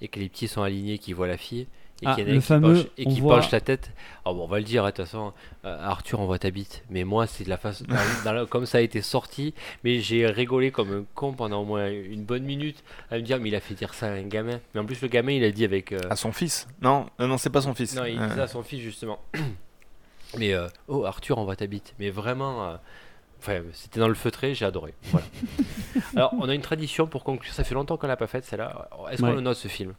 [0.00, 1.66] et que les petits sont alignés, qui voient la fille
[2.02, 3.92] et Ah, le fameux, penche, et on qui voit- penche la tête.
[4.24, 5.32] Alors bon, on va le dire, de toute façon,
[5.64, 6.82] euh, Arthur, on voit ta bite.
[6.90, 10.00] Mais moi, c'est de la façon, dans- dans la- comme ça a été sorti, mais
[10.00, 13.48] j'ai rigolé comme un con pendant au moins une bonne minute à me dire, mais
[13.48, 14.60] il a fait dire ça à un gamin.
[14.74, 15.92] Mais en plus, le gamin, il a dit avec.
[15.92, 17.94] euh, À son fils Non, non, non, c'est pas son fils.
[17.94, 19.18] non, il Euh, dit ça à son fils justement.
[20.38, 21.94] Mais euh, oh Arthur, on voit ta bite.
[21.98, 22.76] Mais vraiment, euh,
[23.38, 24.94] enfin, c'était dans le feutré, j'ai adoré.
[25.10, 25.26] Voilà.
[26.16, 27.52] Alors, on a une tradition pour conclure.
[27.52, 28.88] Ça fait longtemps qu'on l'a pas faite celle-là.
[29.10, 29.34] Est-ce qu'on Ouais.
[29.34, 29.94] le note ce film?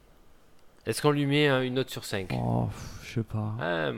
[0.86, 3.92] Est-ce qu'on lui met euh, une note sur 5 Oh, pff, je sais pas.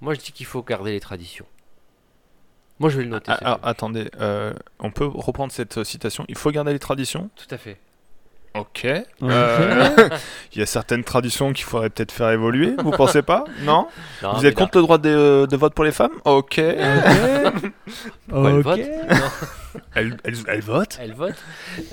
[0.00, 1.46] Moi, je dis qu'il faut garder les traditions.
[2.78, 3.32] Moi, je vais le noter.
[3.32, 6.24] ah, alors, attendez, euh, on peut reprendre cette euh, citation.
[6.28, 7.28] Il faut garder les traditions?
[7.34, 7.76] Tout à fait.
[8.54, 8.84] Ok.
[8.84, 10.08] Euh,
[10.52, 13.42] Il y a certaines traditions qu'il faudrait peut-être faire évoluer, vous pensez pas?
[13.62, 13.88] Non?
[14.22, 16.12] Non, Vous êtes contre le droit de, de vote pour les femmes?
[16.24, 16.58] Ok.
[16.58, 17.62] Elle
[18.62, 19.30] vote Non,
[19.94, 21.34] Elle, elle, elle vote elle vote.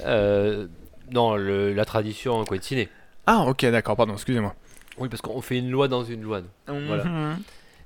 [0.05, 0.67] Euh,
[1.11, 2.89] non, le- la tradition en ciné.
[3.25, 4.55] Ah, ok, d'accord, pardon, excusez-moi.
[4.97, 6.41] Oui, parce qu'on fait une loi dans une loi.
[6.67, 7.03] Voilà.
[7.03, 7.41] Mhm.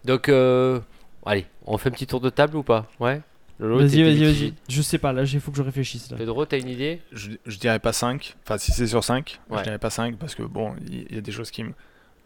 [0.05, 0.79] Donc, euh,
[1.25, 2.85] allez, on fait un petit tour de table ou pas?
[2.99, 3.21] Ouais
[3.59, 4.53] Vas-y, vas-y, vas-y.
[4.69, 5.11] Je sais pas.
[5.11, 6.09] Là, il faut que je réfléchisse.
[6.11, 6.17] Là.
[6.17, 7.01] Pedro, t'as une idée?
[7.11, 8.37] Je, je dirais pas 5.
[8.43, 9.57] Enfin, si c'est sur 5, Ouais.
[9.57, 11.73] je dirais pas 5 parce que bon, il y, a des choses qui me.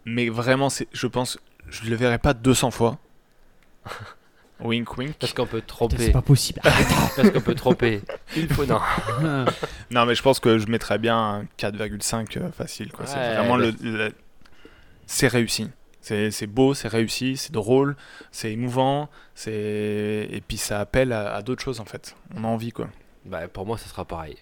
[0.04, 1.38] Mais vraiment, c'est, je pense,
[1.68, 2.98] je le verrai pas 200 fois.
[4.60, 5.14] wink, wink.
[5.18, 5.96] Parce qu'on peut tromper.
[5.98, 6.60] C'est pas possible.
[7.16, 8.00] Parce qu'on peut tromper.
[8.36, 8.80] Il faut non.
[9.90, 12.92] Non, mais je pense que je mettrais bien un 4,5 euh, facile.
[12.92, 13.06] Quoi.
[13.06, 14.12] c'est vraiment le, le-
[15.06, 15.68] C'est réussi.
[16.00, 17.96] C'est, c'est beau, c'est réussi, c'est drôle,
[18.30, 20.28] c'est émouvant, c'est...
[20.30, 22.14] et puis ça appelle à, à d'autres choses en fait.
[22.36, 22.88] On a envie quoi.
[23.24, 24.36] Bah, pour moi, ça sera pareil.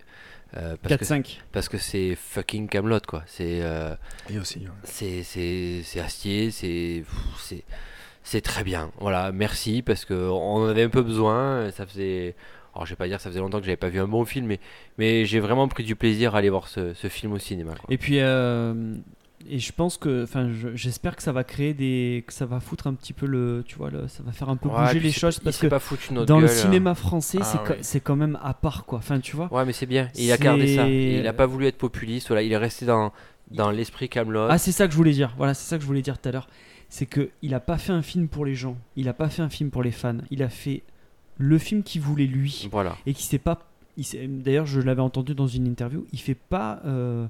[0.56, 1.38] Euh, parce, que, 4-5.
[1.52, 3.22] parce que c'est fucking Camelot quoi.
[3.26, 3.94] C'est euh,
[4.28, 4.66] Et aussi.
[4.82, 7.64] c'est c'est c'est Astier, c'est pff, c'est
[8.24, 8.90] c'est très bien.
[9.00, 11.70] Voilà, merci parce que on en avait un peu besoin.
[11.72, 12.34] Ça faisait
[12.74, 14.46] alors je vais pas dire ça faisait longtemps que j'avais pas vu un bon film,
[14.46, 14.60] mais
[14.98, 17.72] mais j'ai vraiment pris du plaisir à aller voir ce, ce film au cinéma.
[17.74, 17.92] quoi.
[17.92, 18.94] Et puis, euh,
[19.50, 22.60] et je pense que, enfin, je- j'espère que ça va créer des, que ça va
[22.60, 25.00] foutre un petit peu le, tu vois, le, ça va faire un peu Ouais, bouger
[25.00, 26.60] les choses il parce que pas foutu notre dans le gueule, hein.
[26.60, 28.98] cinéma français, Ah c'est quand même à part quoi.
[28.98, 29.52] Enfin, tu vois.
[29.52, 30.08] Ouais, mais c'est bien.
[30.14, 30.88] Il a gardé ça.
[30.88, 32.28] Il a pas voulu être populiste.
[32.28, 33.12] Voilà, il est resté dans,
[33.50, 34.46] dans l'esprit Camelot.
[34.48, 35.34] Ah, c'est ça que je voulais dire.
[35.36, 36.48] Voilà, c'est ça que je voulais dire tout à l'heure.
[36.94, 38.76] C'est que il a pas fait un film pour les gens.
[38.96, 40.18] Il a pas fait un film pour les fans.
[40.30, 40.82] Il a fait
[41.38, 42.98] le film qu'il voulait lui Voilà.
[43.06, 43.66] et qui s'est pas.
[44.26, 46.04] D'ailleurs, je l'avais entendu dans une interview.
[46.12, 46.82] Il fait pas.
[46.84, 47.26] euh,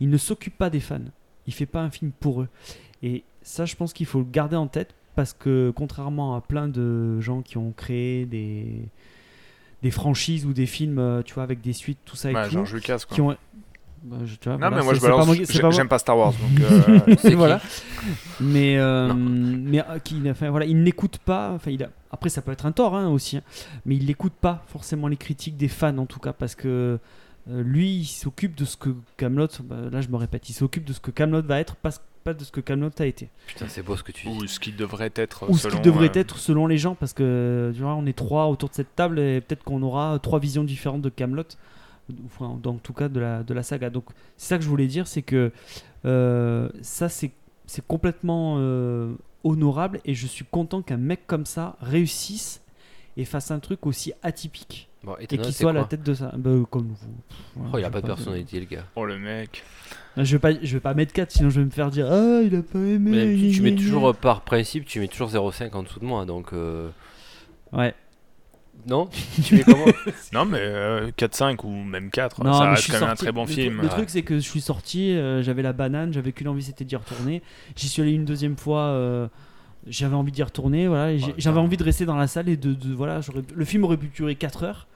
[0.00, 0.98] il ne s'occupe pas des fans.
[1.46, 2.48] Il fait pas un film pour eux.
[3.04, 6.66] Et ça, je pense qu'il faut le garder en tête parce que contrairement à plein
[6.66, 8.66] de gens qui ont créé des
[9.82, 12.46] des franchises ou des films, euh, tu vois, avec des suites, tout ça et Ouais,
[12.46, 13.14] tout, George Lucas quoi.
[13.14, 13.36] qui ont.
[14.04, 15.26] Bah, je- tu vois, Non voilà, mais moi je balance.
[15.60, 16.60] pas J'aime pas Star Wars donc.
[17.24, 17.60] euh, voilà.
[18.40, 21.52] Mais, euh, mais euh, qui, enfin, voilà, il n'écoute pas.
[21.52, 23.42] Enfin, il a, après, ça peut être un tort hein, aussi, hein,
[23.86, 26.98] mais il n'écoute pas forcément les critiques des fans en tout cas parce que
[27.50, 29.48] euh, lui, il s'occupe de ce que Camelot.
[29.90, 31.90] là, je me répète, il s'occupe de ce que Camelot va être, pas,
[32.24, 34.34] pas de ce que Camelot a été, Putain, c'est beau ce que tu dis.
[34.34, 35.48] Ou ce qui devrait être.
[35.50, 38.16] ou ce qu'il devrait euh, être selon les gens, parce que tu vois, on est
[38.16, 41.44] trois autour de cette table et peut-être qu'on aura trois visions différentes de Camelot.
[42.26, 43.90] Enfin, dans tout cas de la, de la saga.
[43.90, 44.04] Donc
[44.36, 45.52] c'est ça que je voulais dire, c'est que
[46.04, 47.32] euh, ça c'est
[47.66, 52.60] c'est complètement euh, honorable et je suis content qu'un mec comme ça réussisse
[53.16, 56.32] et fasse un truc aussi atypique Bon, et qu'il soit à la tête de ça.
[56.36, 57.14] Bah, comme vous.
[57.56, 58.86] Voilà, Oh, il a pas de personnalité, le gars.
[58.96, 59.62] Oh le mec.
[60.16, 62.40] Je vais pas, je vais pas mettre 4 sinon je vais me faire dire ah
[62.42, 63.10] il a pas aimé.
[63.10, 66.04] Mais tu, tu mets toujours, euh, par principe, tu mets toujours 0,5 en dessous de
[66.06, 66.52] moi, donc...
[66.52, 66.90] euh,
[67.72, 67.94] Ouais.
[68.86, 69.08] Non?
[69.44, 69.84] Tu mets comment?
[70.32, 73.32] Non mais euh, 4-5 ou même 4, Non, ça reste quand même un sorti- très
[73.32, 73.80] bon le tru- film.
[73.82, 76.84] Le truc, c'est que je suis sorti, euh, j'avais la banane, j'avais qu'une envie, c'était
[76.84, 77.42] d'y retourner.
[77.76, 79.26] J'y suis allé une deuxième fois, euh,
[79.86, 81.12] j'avais envie d'y retourner, voilà.
[81.12, 83.42] et j'ai- Ouais, j'avais envie de rester dans la salle et de, de- voilà, j'aurais-
[83.54, 84.86] le film aurait pu durer 4 heures.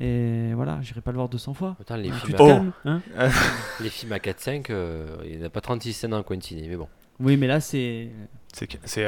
[0.00, 1.76] Et voilà, j'irai pas le voir 200 fois.
[1.80, 2.48] Attends, les Tu films, te à, Oh.
[2.48, 3.00] calmes, hein
[3.80, 6.76] les films à 4-5, euh, il n'y en a pas 36 scènes dans Quentin, mais
[6.76, 6.88] bon.
[7.20, 8.08] Oui, mais là, c'est.
[8.52, 9.06] C'est c'est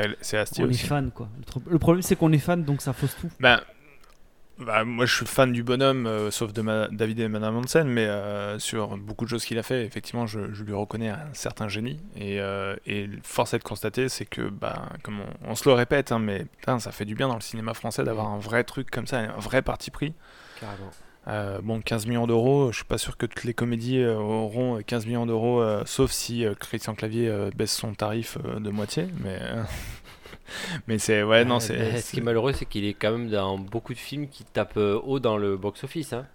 [0.61, 0.87] On est aussi.
[0.87, 1.29] fan, quoi.
[1.39, 3.29] Le, tro- le problème, c'est qu'on est fan, donc ça fausse tout.
[3.41, 3.61] Ben,
[4.59, 7.87] bah, moi je suis fan du bonhomme, euh, sauf de ma- David et Madame Hansen,
[7.89, 11.29] mais euh, sur beaucoup de choses qu'il a fait, effectivement, je, je lui reconnais un
[11.35, 12.01] certain génie.
[12.17, 15.75] Et, euh, et force est de constater, c'est que, bah, comme on, on se le
[15.75, 18.65] répète, hein, mais putain, ça fait du bien dans le cinéma français d'avoir un vrai
[18.65, 20.15] truc comme ça, un vrai parti pris.
[20.61, 20.91] Carrément.
[21.65, 25.27] Bon, 15 millions d'euros, je suis pas sûr que toutes les comédies auront 15 millions
[25.27, 29.09] d'euros, sauf si Christian Clavier baisse son tarif de moitié.
[29.25, 29.41] Mais,
[30.87, 31.77] mais c'est ouais, non, Euh, c'est.
[31.77, 34.45] mais Ce qui est malheureux, c'est qu'il est quand même dans beaucoup de films qui
[34.45, 36.13] tapent euh, haut dans le box-office.
[36.13, 36.27] Hein.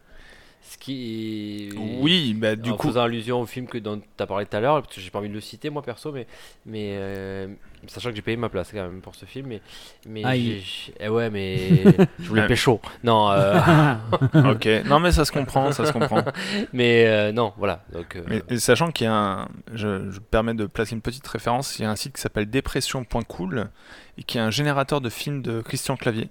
[0.64, 1.70] Ce qui.
[2.01, 4.55] Oui, bah du en coup, faisant allusion au film que dont tu as parlé tout
[4.55, 6.28] à l'heure, parce que j'ai pas envie de le citer moi perso, mais,
[6.66, 7.47] mais euh,
[7.88, 9.61] sachant que j'ai payé ma place quand même pour ce film, mais,
[10.07, 10.61] mais Aïe.
[10.63, 11.84] j'ai- eh ouais, mais
[12.19, 12.79] je voulais pécho.
[13.03, 13.93] Non, euh,
[14.34, 14.67] ok.
[14.86, 16.23] Non, mais ça se comprend, ça se comprend.
[16.73, 17.84] mais euh, non, voilà.
[17.93, 20.93] Donc, euh, Mais et sachant qu'il y a un, je, je me permets de placer
[20.95, 23.69] une petite référence, il y a un site qui s'appelle dépression.cool
[24.17, 26.29] et qui est un générateur de films de Christian Clavier.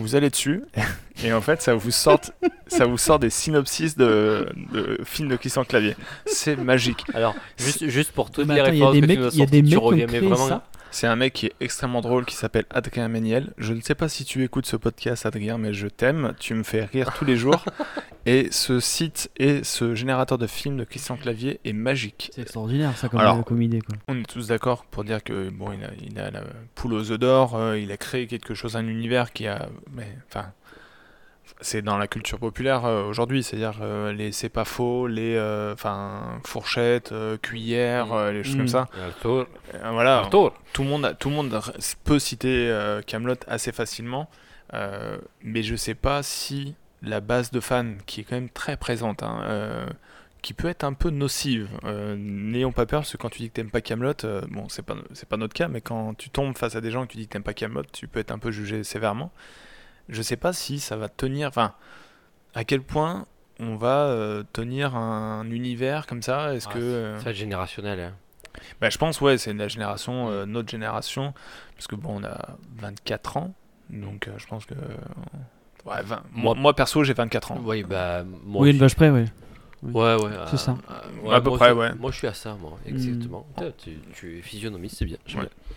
[0.00, 0.62] Vous allez dessus
[1.24, 2.20] et en fait ça vous sort,
[2.68, 5.96] ça vous sort des synopsis de, de films de Christian Clavier.
[6.24, 7.02] C'est magique.
[7.14, 9.26] alors, juste, juste pour toutes Mais les attends, y a des que mecs, tu nous
[9.26, 10.46] as sorties, tu reviens, mais vraiment.
[10.48, 10.64] ça?
[10.90, 13.52] C'est un mec qui est extrêmement drôle qui s'appelle Adrien Méniel.
[13.58, 16.34] Je ne sais pas si tu écoutes ce podcast Adrien, mais je t'aime.
[16.38, 17.64] Tu me fais rire tous les jours.
[18.26, 22.30] Et ce site et ce générateur de films de Christian Clavier est magique.
[22.34, 23.96] C'est extraordinaire, ça, comme, Alors, comme idée, quoi.
[24.06, 26.42] On est tous d'accord pour dire que bon, il a, il a la
[26.74, 30.14] poule aux œufs d'or, euh, il a créé quelque chose, un univers qui a, mais
[30.28, 30.52] enfin,
[31.60, 35.72] c'est dans la culture populaire euh, aujourd'hui, c'est-à-dire euh, les c'est pas faux, les euh,
[35.74, 38.12] enfin fourchettes, euh, cuillères, Mm.
[38.12, 38.58] euh, les choses Mm.
[38.58, 38.88] comme ça.
[39.06, 40.52] Arthur, Euh, voilà, Arthur.
[40.72, 41.60] tout le monde, a- tout le monde
[42.04, 44.28] peut citer Camelot assez facilement,
[44.74, 48.76] euh, mais je sais pas si la base de fans qui est quand même très
[48.76, 49.86] présente, hein, euh,
[50.42, 51.68] qui peut être un peu nocive.
[51.84, 54.14] Euh, N'ayons pas peur parce que quand tu dis que t'aimes pas Camelot,
[54.50, 57.04] bon c'est pas c'est pas notre cas, mais quand tu tombes face à des gens
[57.04, 59.30] et que tu dis que t'aimes pas Camelot, tu peux être un peu jugé sévèrement.
[60.08, 61.74] Je sais pas si ça va tenir, enfin
[62.54, 63.26] à quel point
[63.60, 66.54] on va euh, tenir un univers comme ça.
[66.54, 68.00] Est-ce Ah, que euh, Ça va être générationnel.
[68.00, 68.14] hein.
[68.80, 71.34] bah, je pense, ouais, c'est la génération, euh, notre génération,
[71.74, 73.54] parce que bon, on a 24 ans,
[73.90, 74.74] donc euh, je pense que.
[75.84, 77.60] ouais, 20 moi, perso, j'ai 24 ans.
[77.64, 79.26] Oui, bah, moi Oui, une vache près, ouais.
[79.82, 80.30] Ouais, ouais.
[80.50, 80.76] C'est ça.
[80.90, 81.94] euh, À peu moi près, ouais.
[81.94, 83.46] Moi, je suis à ça, moi, exactement.
[83.56, 85.18] Putain, Tu, tu es physionomiste, c'est bien.
[85.26, 85.46] j'aime Ouais.
[85.46, 85.76] bien.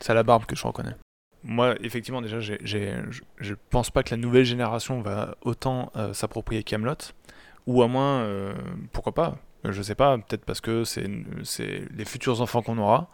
[0.00, 0.94] C'est à la barbe que je reconnais.
[1.42, 6.62] Moi, effectivement, déjà, je, je pense pas que la nouvelle génération va autant euh, s'approprier
[6.62, 6.96] Camelot,
[7.66, 8.52] ou à moins, euh,
[8.92, 11.06] pourquoi pas je sais pas, peut-être parce que c'est,
[11.44, 13.10] c'est les futurs enfants qu'on aura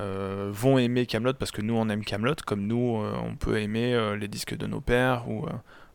[0.00, 4.16] euh, vont aimer Camelot parce que nous on aime Camelot, comme nous on peut aimer
[4.18, 5.44] les disques de nos pères ou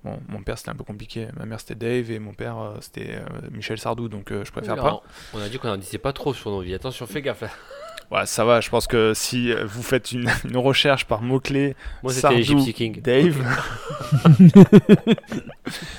[0.03, 3.19] bon mon père c'était un peu compliqué, ma mère c'était Dave et mon père c'était
[3.51, 5.01] Michel Sardou donc je préfère pas.
[5.33, 6.75] On a dit qu'on en disait pas trop sur nos vies.
[6.75, 7.49] Attention, fais gaffe là.
[8.11, 12.13] Ouais, ça va, je pense que si vous faites une, une recherche par mots-clés Moi,
[12.13, 13.01] c'était Gypsy King.
[13.01, 13.43] Dave.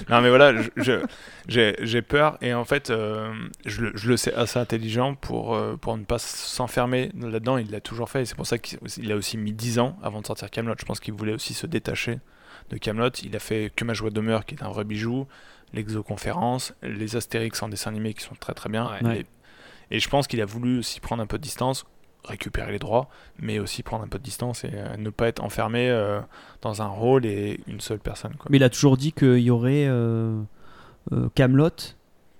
[0.08, 1.06] non mais voilà, je- je-
[1.48, 3.32] j'ai j'ai peur et en fait euh,
[3.64, 7.58] je, le- je le sais assez intelligent pour, euh, pour ne pas s'enfermer là-dedans.
[7.58, 10.20] Il l'a toujours fait et c'est pour ça qu'il a aussi mis 10 ans avant
[10.20, 10.74] de sortir Camelot.
[10.78, 12.18] Je pense qu'il voulait aussi se détacher
[12.70, 13.10] de Camelot.
[13.24, 15.26] Il a fait Que ma joie demeure qui est un vrai bijou,
[15.72, 18.88] l'exoconférence, les Astérix en dessin animé qui sont très très bien.
[18.90, 19.04] Ouais.
[19.06, 19.26] Ouais.
[19.90, 21.84] Et, et je pense qu'il a voulu aussi prendre un peu de distance
[22.24, 23.08] récupérer les droits,
[23.38, 26.20] mais aussi prendre un peu de distance et euh, ne pas être enfermé euh,
[26.62, 28.34] dans un rôle et une seule personne.
[28.36, 28.46] Quoi.
[28.50, 30.40] Mais il a toujours dit qu'il y aurait euh,
[31.12, 31.70] euh, Camelot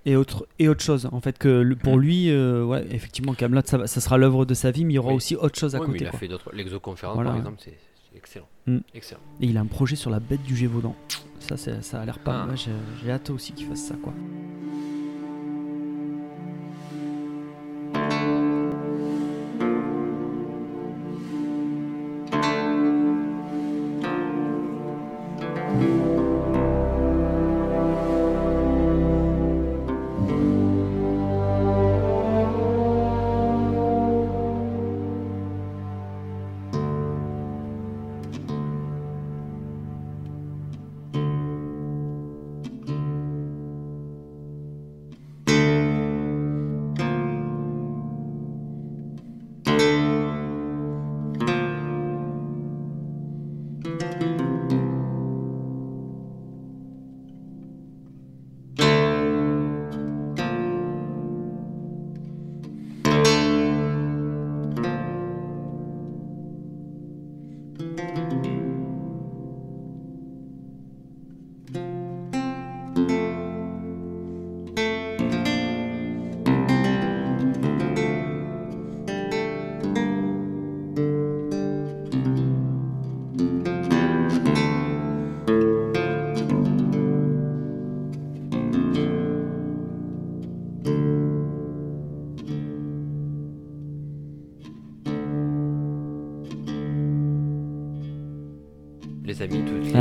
[0.05, 1.09] et autre et autre chose.
[1.12, 2.01] En fait, que le- pour Mm.
[2.01, 5.11] lui, euh, ouais, effectivement, Camelot, ça, sera l'œuvre de sa vie, mais il y aura
[5.11, 5.16] Oui.
[5.16, 6.05] aussi autre chose à Oui, mais côté.
[6.05, 6.18] il a quoi.
[6.20, 6.51] fait d'autres.
[6.53, 7.31] L'exoconférence, Voilà.
[7.31, 7.77] par exemple, c'est
[8.16, 8.49] excellent.
[8.66, 8.79] Mm.
[8.95, 9.20] Excellent.
[9.41, 10.95] Et il a un projet sur la bête du Gévaudan.
[11.39, 12.47] Ça, ça a l'air pas Ah.
[12.47, 12.57] mal.
[12.57, 12.70] J'ai
[13.05, 14.12] j'ai hâte aussi qu'il fasse ça, quoi.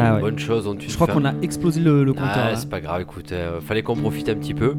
[0.06, 0.22] Ah ouais.
[0.24, 2.32] ont une Je crois qu'on a explosé le, le compteur.
[2.36, 4.76] Ah, c'est pas grave, écoute, euh, fallait qu'on profite un petit peu.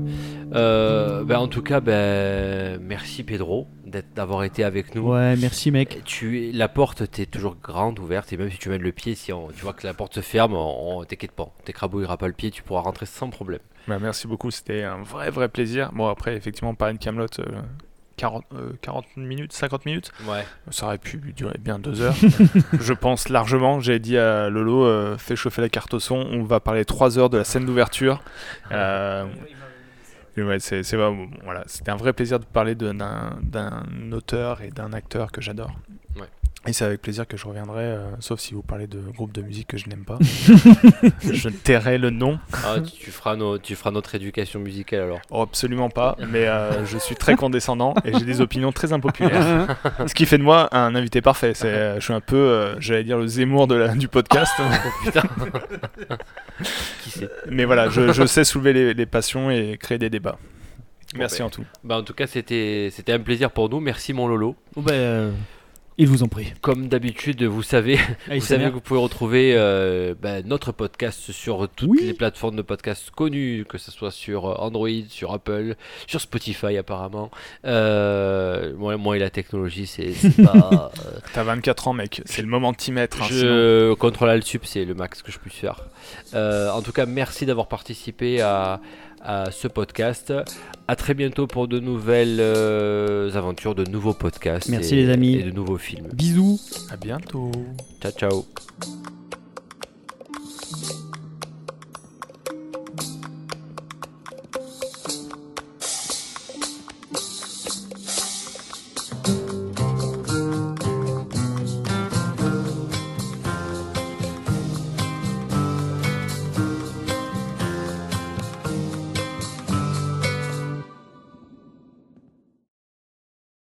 [0.54, 3.66] Euh, ben, en tout cas, ben, merci Pedro
[4.14, 5.12] d'avoir été avec nous.
[5.12, 6.02] Ouais, merci mec.
[6.04, 9.32] Tu, la porte t'es toujours grande ouverte et même si tu mets le pied, si
[9.32, 12.32] on- tu vois que la porte se ferme, on, on- t'inquiète pas, t'écrabouilleras pas le
[12.34, 13.60] pied, tu pourras rentrer sans problème.
[13.88, 15.90] Bah, merci beaucoup, c'était un vrai vrai plaisir.
[15.94, 17.26] Bon après effectivement pas une Camelot
[18.16, 20.44] 40, euh, 40 minutes, 50 minutes, Ouais.
[20.70, 22.14] ça aurait pu durer bien deux heures.
[22.80, 23.80] je pense largement.
[23.80, 27.18] J'ai dit à Lolo, euh, fais chauffer la carte au son, on va parler trois
[27.18, 28.22] heures de la scène d'ouverture.
[28.72, 29.26] Euh,
[30.38, 34.68] ouais, c'est, c'est voilà, c'était un vrai plaisir de parler de- d'un, d'un auteur et
[34.70, 35.72] d'un acteur que j'adore.
[36.66, 39.42] Et c'est avec plaisir que je reviendrai, euh, sauf si vous parlez de groupes de
[39.42, 40.18] musique que je n'aime pas.
[41.22, 42.38] je tairai le nom.
[42.52, 45.20] Ah, tu, tu feras nos- tu feras notre éducation musicale alors.
[45.30, 49.76] Oh, absolument pas, mais euh, je suis très condescendant et j'ai des opinions très impopulaires.
[50.06, 51.52] Ce qui fait de moi un invité parfait.
[51.54, 54.52] C'est, euh, je suis un peu, euh, j'allais dire, le Zemmour de la- du podcast.
[55.04, 55.22] Putain.
[57.02, 60.38] Qui sait mais voilà, je, je sais soulever les, les passions et créer des débats.
[61.16, 61.64] Merci ben, en tout.
[61.84, 63.80] Bah, en tout cas, c'était c'était un plaisir pour nous.
[63.80, 64.56] Merci mon Lolo.
[64.74, 64.92] Oh, bah,
[65.98, 66.52] il vous en prie.
[66.60, 71.32] Comme d'habitude, vous savez, Allez, vous savez que vous pouvez retrouver euh, bah, notre podcast
[71.32, 72.00] sur toutes Oui.
[72.02, 75.74] les plateformes de podcast connues, que ce soit sur euh, Android, sur Apple,
[76.06, 77.30] sur Spotify apparemment.
[77.64, 80.12] Euh, moi, moi et la technologie, c'est
[80.44, 80.90] pas.
[81.06, 82.22] euh, T'as 24 ans, mec.
[82.24, 83.22] C'est le moment de t'y mettre.
[83.22, 85.80] hein, sinon- je contrôle Alt Sup, c'est le max que je puisse faire.
[86.34, 88.80] Euh, en tout cas, merci d'avoir participé à,
[89.22, 90.32] à ce podcast.
[90.88, 94.68] À très bientôt pour de nouvelles euh, aventures, de nouveaux podcasts.
[94.68, 95.34] Merci et- les amis.
[95.34, 96.08] Et de nouveaux films.
[96.12, 96.60] Bisous.
[96.90, 97.50] À bientôt.
[98.00, 99.15] Ciao, ciao.